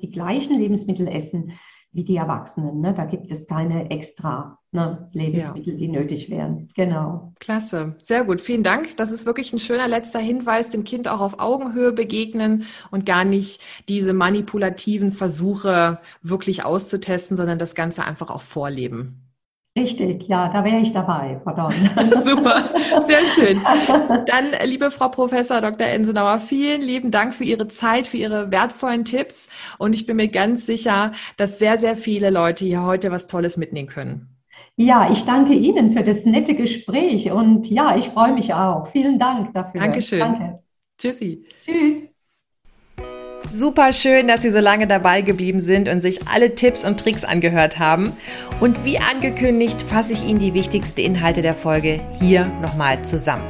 die 0.00 0.10
gleichen 0.10 0.58
Lebensmittel 0.58 1.08
essen 1.08 1.52
wie 1.92 2.04
die 2.04 2.16
Erwachsenen. 2.16 2.80
Ne? 2.80 2.94
Da 2.94 3.04
gibt 3.04 3.30
es 3.30 3.46
keine 3.46 3.90
extra 3.90 4.58
ne, 4.70 5.10
Lebensmittel, 5.12 5.74
ja. 5.74 5.78
die 5.78 5.88
nötig 5.88 6.30
wären. 6.30 6.70
Genau. 6.74 7.32
Klasse, 7.38 7.96
sehr 7.98 8.24
gut. 8.24 8.40
Vielen 8.40 8.62
Dank. 8.62 8.96
Das 8.96 9.12
ist 9.12 9.26
wirklich 9.26 9.52
ein 9.52 9.58
schöner 9.58 9.88
letzter 9.88 10.18
Hinweis, 10.18 10.70
dem 10.70 10.84
Kind 10.84 11.06
auch 11.06 11.20
auf 11.20 11.38
Augenhöhe 11.38 11.92
begegnen 11.92 12.64
und 12.90 13.04
gar 13.04 13.24
nicht 13.24 13.62
diese 13.88 14.14
manipulativen 14.14 15.12
Versuche 15.12 15.98
wirklich 16.22 16.64
auszutesten, 16.64 17.36
sondern 17.36 17.58
das 17.58 17.74
Ganze 17.74 18.04
einfach 18.04 18.30
auch 18.30 18.42
vorleben. 18.42 19.31
Richtig, 19.74 20.28
ja, 20.28 20.50
da 20.50 20.64
wäre 20.64 20.80
ich 20.80 20.92
dabei, 20.92 21.40
Frau 21.42 21.54
Dorn. 21.56 21.74
Super, 22.22 22.74
sehr 23.06 23.24
schön. 23.24 23.62
Dann, 24.26 24.52
liebe 24.64 24.90
Frau 24.90 25.08
Professor 25.08 25.62
Dr. 25.62 25.86
Ensenauer, 25.86 26.40
vielen 26.40 26.82
lieben 26.82 27.10
Dank 27.10 27.32
für 27.32 27.44
Ihre 27.44 27.68
Zeit, 27.68 28.06
für 28.06 28.18
Ihre 28.18 28.50
wertvollen 28.50 29.06
Tipps. 29.06 29.48
Und 29.78 29.94
ich 29.94 30.04
bin 30.04 30.16
mir 30.16 30.28
ganz 30.28 30.66
sicher, 30.66 31.12
dass 31.38 31.58
sehr, 31.58 31.78
sehr 31.78 31.96
viele 31.96 32.28
Leute 32.28 32.66
hier 32.66 32.82
heute 32.82 33.10
was 33.10 33.26
Tolles 33.26 33.56
mitnehmen 33.56 33.88
können. 33.88 34.28
Ja, 34.76 35.10
ich 35.10 35.24
danke 35.24 35.54
Ihnen 35.54 35.92
für 35.96 36.02
das 36.02 36.24
nette 36.24 36.54
Gespräch 36.54 37.30
und 37.30 37.66
ja, 37.68 37.96
ich 37.96 38.08
freue 38.08 38.32
mich 38.32 38.52
auch. 38.54 38.86
Vielen 38.88 39.18
Dank 39.18 39.52
dafür. 39.54 39.80
Dankeschön. 39.80 40.20
Danke. 40.20 40.62
Tschüssi. 40.98 41.46
Tschüss. 41.62 42.11
Super 43.54 43.92
schön, 43.92 44.28
dass 44.28 44.40
Sie 44.40 44.50
so 44.50 44.60
lange 44.60 44.86
dabei 44.86 45.20
geblieben 45.20 45.60
sind 45.60 45.86
und 45.86 46.00
sich 46.00 46.26
alle 46.26 46.54
Tipps 46.54 46.86
und 46.86 46.98
Tricks 46.98 47.22
angehört 47.22 47.78
haben. 47.78 48.16
Und 48.60 48.82
wie 48.86 48.98
angekündigt, 48.98 49.82
fasse 49.82 50.14
ich 50.14 50.24
Ihnen 50.24 50.38
die 50.38 50.54
wichtigsten 50.54 51.00
Inhalte 51.00 51.42
der 51.42 51.54
Folge 51.54 52.00
hier 52.18 52.46
nochmal 52.62 53.04
zusammen. 53.04 53.44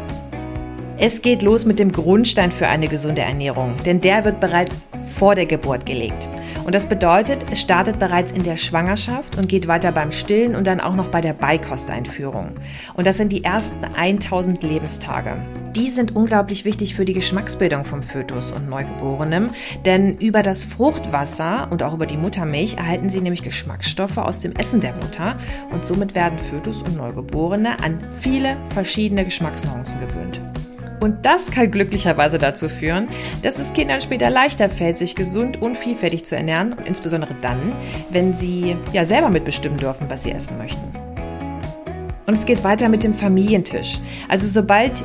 Es 0.99 1.23
geht 1.23 1.43
los 1.43 1.67
mit 1.67 1.79
dem 1.79 1.93
Grundstein 1.93 2.51
für 2.51 2.67
eine 2.67 2.88
gesunde 2.88 3.23
Ernährung, 3.23 3.77
denn 3.87 4.01
der 4.01 4.25
wird 4.25 4.41
bereits 4.41 4.77
vor 5.15 5.37
der 5.37 5.47
Geburt 5.47 5.87
gelegt. 5.87 6.29
Und 6.64 6.75
das 6.75 6.87
bedeutet, 6.87 7.44
es 7.51 7.61
startet 7.61 7.98
bereits 7.98 8.31
in 8.31 8.44
der 8.44 8.57
Schwangerschaft 8.57 9.37
und 9.37 9.48
geht 9.48 9.66
weiter 9.66 9.90
beim 9.90 10.12
Stillen 10.12 10.55
und 10.55 10.66
dann 10.66 10.81
auch 10.81 10.94
noch 10.94 11.09
bei 11.09 11.20
der 11.20 11.33
Beikosteinführung. 11.33 12.53
Und 12.94 13.07
das 13.07 13.16
sind 13.16 13.33
die 13.33 13.42
ersten 13.42 13.85
1000 13.85 14.62
Lebenstage. 14.62 15.42
Die 15.75 15.90
sind 15.90 16.14
unglaublich 16.14 16.64
wichtig 16.64 16.94
für 16.94 17.05
die 17.05 17.14
Geschmacksbildung 17.14 17.85
vom 17.85 18.03
Fötus 18.03 18.53
und 18.53 18.68
Neugeborenem, 18.68 19.51
denn 19.85 20.18
über 20.18 20.42
das 20.42 20.64
Fruchtwasser 20.64 21.68
und 21.70 21.83
auch 21.83 21.94
über 21.94 22.07
die 22.07 22.16
Muttermilch 22.16 22.77
erhalten 22.77 23.11
sie 23.11 23.20
nämlich 23.20 23.42
Geschmacksstoffe 23.42 24.18
aus 24.18 24.40
dem 24.40 24.53
Essen 24.53 24.81
der 24.81 24.92
Mutter 24.92 25.37
und 25.70 25.85
somit 25.85 26.14
werden 26.14 26.38
Fötus 26.38 26.83
und 26.83 26.96
Neugeborene 26.96 27.83
an 27.83 28.05
viele 28.20 28.57
verschiedene 28.68 29.25
Geschmacksnuancen 29.25 29.98
gewöhnt. 30.01 30.40
Und 31.03 31.27
das 31.27 31.51
kann 31.51 31.69
glücklicherweise 31.73 32.38
dazu 32.38 32.69
führen, 32.69 33.09
dass 33.43 33.59
es 33.59 33.73
Kindern 33.73 34.01
später 34.01 34.31
leichter 34.31 34.69
fällt, 34.69 34.99
sich 34.99 35.17
gesund 35.17 35.61
und 35.61 35.77
vielfältig 35.77 36.25
zu 36.25 36.37
ernähren 36.37 36.75
und 36.75 36.87
insbesondere 36.87 37.35
dann, 37.41 37.59
wenn 38.11 38.33
sie 38.33 38.77
ja 38.93 39.05
selber 39.05 39.29
mitbestimmen 39.29 39.79
dürfen, 39.79 40.09
was 40.09 40.23
sie 40.23 40.31
essen 40.31 40.59
möchten. 40.59 40.81
Und 42.27 42.38
es 42.38 42.47
geht 42.47 42.62
weiter 42.62 42.88
mit 42.88 43.03
dem 43.03 43.15
Familientisch. 43.15 43.99
Also 44.29 44.47
sobald 44.47 45.05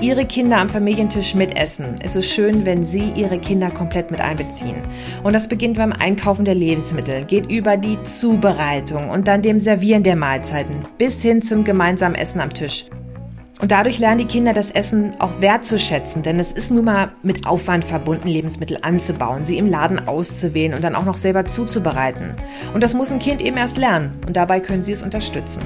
Ihre 0.00 0.26
Kinder 0.26 0.58
am 0.58 0.68
Familientisch 0.68 1.36
mitessen, 1.36 2.00
ist 2.02 2.16
es 2.16 2.28
schön, 2.28 2.66
wenn 2.66 2.84
Sie 2.84 3.12
Ihre 3.14 3.38
Kinder 3.38 3.70
komplett 3.70 4.10
mit 4.10 4.20
einbeziehen. 4.20 4.82
Und 5.22 5.32
das 5.32 5.48
beginnt 5.48 5.78
beim 5.78 5.92
Einkaufen 5.92 6.44
der 6.44 6.56
Lebensmittel, 6.56 7.24
geht 7.24 7.50
über 7.50 7.76
die 7.76 8.02
Zubereitung 8.02 9.10
und 9.10 9.28
dann 9.28 9.42
dem 9.42 9.60
Servieren 9.60 10.02
der 10.02 10.16
Mahlzeiten 10.16 10.82
bis 10.98 11.22
hin 11.22 11.40
zum 11.40 11.62
gemeinsamen 11.62 12.16
Essen 12.16 12.40
am 12.40 12.52
Tisch. 12.52 12.86
Und 13.60 13.72
dadurch 13.72 13.98
lernen 13.98 14.18
die 14.18 14.26
Kinder 14.26 14.52
das 14.52 14.70
Essen 14.70 15.18
auch 15.18 15.40
wertzuschätzen, 15.40 16.22
denn 16.22 16.38
es 16.38 16.52
ist 16.52 16.70
nun 16.70 16.84
mal 16.84 17.12
mit 17.22 17.46
Aufwand 17.46 17.84
verbunden, 17.84 18.28
Lebensmittel 18.28 18.78
anzubauen, 18.82 19.44
sie 19.44 19.56
im 19.56 19.66
Laden 19.66 20.06
auszuwählen 20.06 20.74
und 20.74 20.84
dann 20.84 20.94
auch 20.94 21.06
noch 21.06 21.16
selber 21.16 21.46
zuzubereiten. 21.46 22.36
Und 22.74 22.82
das 22.82 22.92
muss 22.92 23.10
ein 23.10 23.18
Kind 23.18 23.40
eben 23.40 23.56
erst 23.56 23.78
lernen 23.78 24.20
und 24.26 24.36
dabei 24.36 24.60
können 24.60 24.82
Sie 24.82 24.92
es 24.92 25.02
unterstützen. 25.02 25.62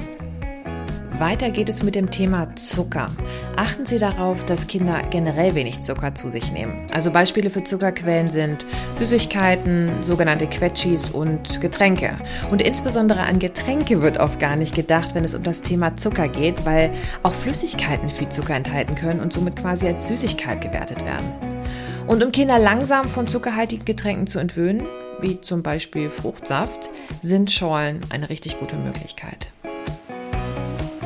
Weiter 1.21 1.51
geht 1.51 1.69
es 1.69 1.83
mit 1.83 1.93
dem 1.93 2.09
Thema 2.09 2.55
Zucker. 2.55 3.07
Achten 3.55 3.85
Sie 3.85 3.99
darauf, 3.99 4.43
dass 4.43 4.65
Kinder 4.65 5.03
generell 5.11 5.53
wenig 5.53 5.83
Zucker 5.83 6.15
zu 6.15 6.31
sich 6.31 6.51
nehmen. 6.51 6.87
Also 6.91 7.11
Beispiele 7.11 7.51
für 7.51 7.63
Zuckerquellen 7.63 8.25
sind 8.25 8.65
Süßigkeiten, 8.95 10.01
sogenannte 10.01 10.47
Quetschis 10.47 11.11
und 11.11 11.61
Getränke. 11.61 12.17
Und 12.49 12.63
insbesondere 12.63 13.21
an 13.21 13.37
Getränke 13.37 14.01
wird 14.01 14.17
oft 14.17 14.39
gar 14.39 14.55
nicht 14.55 14.73
gedacht, 14.73 15.13
wenn 15.13 15.23
es 15.23 15.35
um 15.35 15.43
das 15.43 15.61
Thema 15.61 15.95
Zucker 15.95 16.27
geht, 16.27 16.65
weil 16.65 16.89
auch 17.21 17.35
Flüssigkeiten 17.35 18.09
viel 18.09 18.29
Zucker 18.29 18.55
enthalten 18.55 18.95
können 18.95 19.19
und 19.19 19.31
somit 19.31 19.57
quasi 19.57 19.85
als 19.85 20.07
Süßigkeit 20.07 20.59
gewertet 20.59 21.05
werden. 21.05 21.27
Und 22.07 22.23
um 22.23 22.31
Kinder 22.31 22.57
langsam 22.57 23.07
von 23.07 23.27
zuckerhaltigen 23.27 23.85
Getränken 23.85 24.25
zu 24.25 24.39
entwöhnen, 24.39 24.87
wie 25.19 25.39
zum 25.39 25.61
Beispiel 25.61 26.09
Fruchtsaft, 26.09 26.89
sind 27.21 27.51
Schorlen 27.51 27.99
eine 28.09 28.29
richtig 28.29 28.59
gute 28.59 28.75
Möglichkeit. 28.75 29.49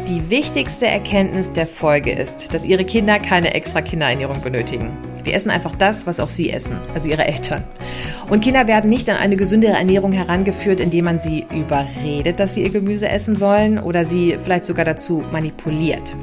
Die 0.07 0.29
wichtigste 0.29 0.85
Erkenntnis 0.85 1.51
der 1.51 1.65
Folge 1.65 2.11
ist, 2.11 2.53
dass 2.53 2.63
Ihre 2.63 2.85
Kinder 2.85 3.17
keine 3.17 3.55
extra 3.55 3.81
Kinderernährung 3.81 4.39
benötigen. 4.39 4.95
Die 5.25 5.33
essen 5.33 5.49
einfach 5.49 5.73
das, 5.73 6.05
was 6.05 6.19
auch 6.19 6.29
Sie 6.29 6.51
essen, 6.51 6.79
also 6.93 7.09
Ihre 7.09 7.25
Eltern. 7.25 7.63
Und 8.29 8.43
Kinder 8.43 8.67
werden 8.67 8.91
nicht 8.91 9.09
an 9.09 9.17
eine 9.17 9.35
gesündere 9.35 9.73
Ernährung 9.73 10.11
herangeführt, 10.11 10.79
indem 10.79 11.05
man 11.05 11.17
sie 11.17 11.47
überredet, 11.51 12.39
dass 12.39 12.53
sie 12.53 12.61
ihr 12.61 12.69
Gemüse 12.69 13.09
essen 13.09 13.35
sollen 13.35 13.79
oder 13.79 14.05
sie 14.05 14.37
vielleicht 14.43 14.65
sogar 14.65 14.85
dazu 14.85 15.23
manipuliert. 15.31 16.15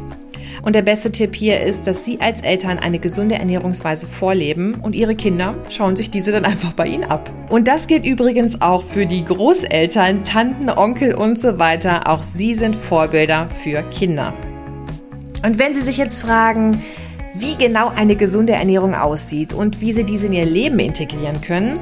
Und 0.62 0.76
der 0.76 0.82
beste 0.82 1.10
Tipp 1.10 1.34
hier 1.34 1.60
ist, 1.60 1.88
dass 1.88 2.04
Sie 2.04 2.20
als 2.20 2.40
Eltern 2.40 2.78
eine 2.78 3.00
gesunde 3.00 3.34
Ernährungsweise 3.34 4.06
vorleben 4.06 4.76
und 4.80 4.94
Ihre 4.94 5.16
Kinder 5.16 5.56
schauen 5.68 5.96
sich 5.96 6.08
diese 6.08 6.30
dann 6.30 6.44
einfach 6.44 6.72
bei 6.72 6.86
Ihnen 6.86 7.04
ab. 7.04 7.30
Und 7.50 7.66
das 7.66 7.88
gilt 7.88 8.06
übrigens 8.06 8.62
auch 8.62 8.82
für 8.82 9.04
die 9.04 9.24
Großeltern, 9.24 10.22
Tanten, 10.22 10.70
Onkel 10.70 11.14
und 11.14 11.38
so 11.38 11.58
weiter. 11.58 12.08
Auch 12.08 12.22
sie 12.22 12.54
sind 12.54 12.76
Vorbilder 12.76 13.48
für 13.48 13.82
Kinder. 13.82 14.34
Und 15.44 15.58
wenn 15.58 15.74
Sie 15.74 15.80
sich 15.80 15.96
jetzt 15.96 16.22
fragen, 16.22 16.80
wie 17.34 17.56
genau 17.56 17.88
eine 17.88 18.14
gesunde 18.14 18.52
Ernährung 18.52 18.94
aussieht 18.94 19.52
und 19.52 19.80
wie 19.80 19.92
Sie 19.92 20.04
diese 20.04 20.28
in 20.28 20.32
Ihr 20.32 20.46
Leben 20.46 20.78
integrieren 20.78 21.40
können, 21.40 21.80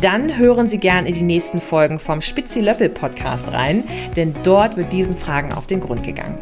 dann 0.00 0.38
hören 0.38 0.66
Sie 0.66 0.78
gern 0.78 1.04
in 1.04 1.14
die 1.14 1.22
nächsten 1.22 1.60
Folgen 1.60 2.00
vom 2.00 2.22
Spitzi 2.22 2.60
Löffel 2.60 2.88
Podcast 2.88 3.48
rein, 3.52 3.84
denn 4.16 4.34
dort 4.42 4.78
wird 4.78 4.92
diesen 4.92 5.16
Fragen 5.16 5.52
auf 5.52 5.66
den 5.66 5.80
Grund 5.80 6.02
gegangen. 6.02 6.38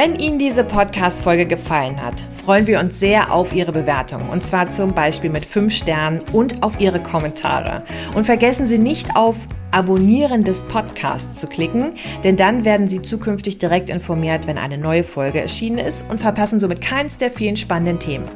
Wenn 0.00 0.16
Ihnen 0.16 0.38
diese 0.38 0.62
Podcast-Folge 0.62 1.44
gefallen 1.44 2.00
hat, 2.00 2.14
freuen 2.44 2.68
wir 2.68 2.78
uns 2.78 3.00
sehr 3.00 3.32
auf 3.32 3.52
Ihre 3.52 3.72
Bewertung 3.72 4.28
und 4.28 4.44
zwar 4.44 4.70
zum 4.70 4.94
Beispiel 4.94 5.28
mit 5.28 5.44
5 5.44 5.74
Sternen 5.74 6.20
und 6.32 6.62
auf 6.62 6.78
Ihre 6.78 7.02
Kommentare. 7.02 7.82
Und 8.14 8.24
vergessen 8.24 8.64
Sie 8.64 8.78
nicht 8.78 9.16
auf 9.16 9.48
Abonnieren 9.72 10.44
des 10.44 10.62
Podcasts 10.62 11.40
zu 11.40 11.48
klicken, 11.48 11.96
denn 12.22 12.36
dann 12.36 12.64
werden 12.64 12.86
Sie 12.86 13.02
zukünftig 13.02 13.58
direkt 13.58 13.90
informiert, 13.90 14.46
wenn 14.46 14.56
eine 14.56 14.78
neue 14.78 15.02
Folge 15.02 15.40
erschienen 15.40 15.78
ist 15.78 16.08
und 16.08 16.20
verpassen 16.20 16.60
somit 16.60 16.80
keins 16.80 17.18
der 17.18 17.32
vielen 17.32 17.56
spannenden 17.56 17.98
Themen. 17.98 18.26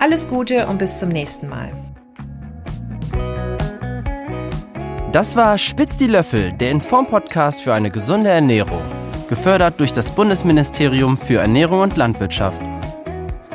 Alles 0.00 0.30
Gute 0.30 0.66
und 0.66 0.78
bis 0.78 0.98
zum 0.98 1.10
nächsten 1.10 1.46
Mal. 1.46 1.72
Das 5.12 5.36
war 5.36 5.58
Spitz 5.58 5.98
die 5.98 6.06
Löffel, 6.06 6.52
der 6.52 6.70
Inform-Podcast 6.70 7.60
für 7.60 7.74
eine 7.74 7.90
gesunde 7.90 8.30
Ernährung. 8.30 8.80
Gefördert 9.32 9.80
durch 9.80 9.94
das 9.94 10.10
Bundesministerium 10.10 11.16
für 11.16 11.40
Ernährung 11.40 11.80
und 11.80 11.96
Landwirtschaft. 11.96 12.60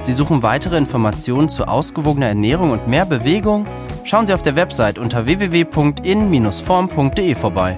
Sie 0.02 0.12
suchen 0.12 0.42
weitere 0.42 0.76
Informationen 0.76 1.50
zu 1.50 1.68
ausgewogener 1.68 2.26
Ernährung 2.26 2.72
und 2.72 2.88
mehr 2.88 3.06
Bewegung? 3.06 3.68
Schauen 4.04 4.26
Sie 4.26 4.34
auf 4.34 4.42
der 4.42 4.56
Website 4.56 4.98
unter 4.98 5.28
www.in-form.de 5.28 7.36
vorbei. 7.36 7.78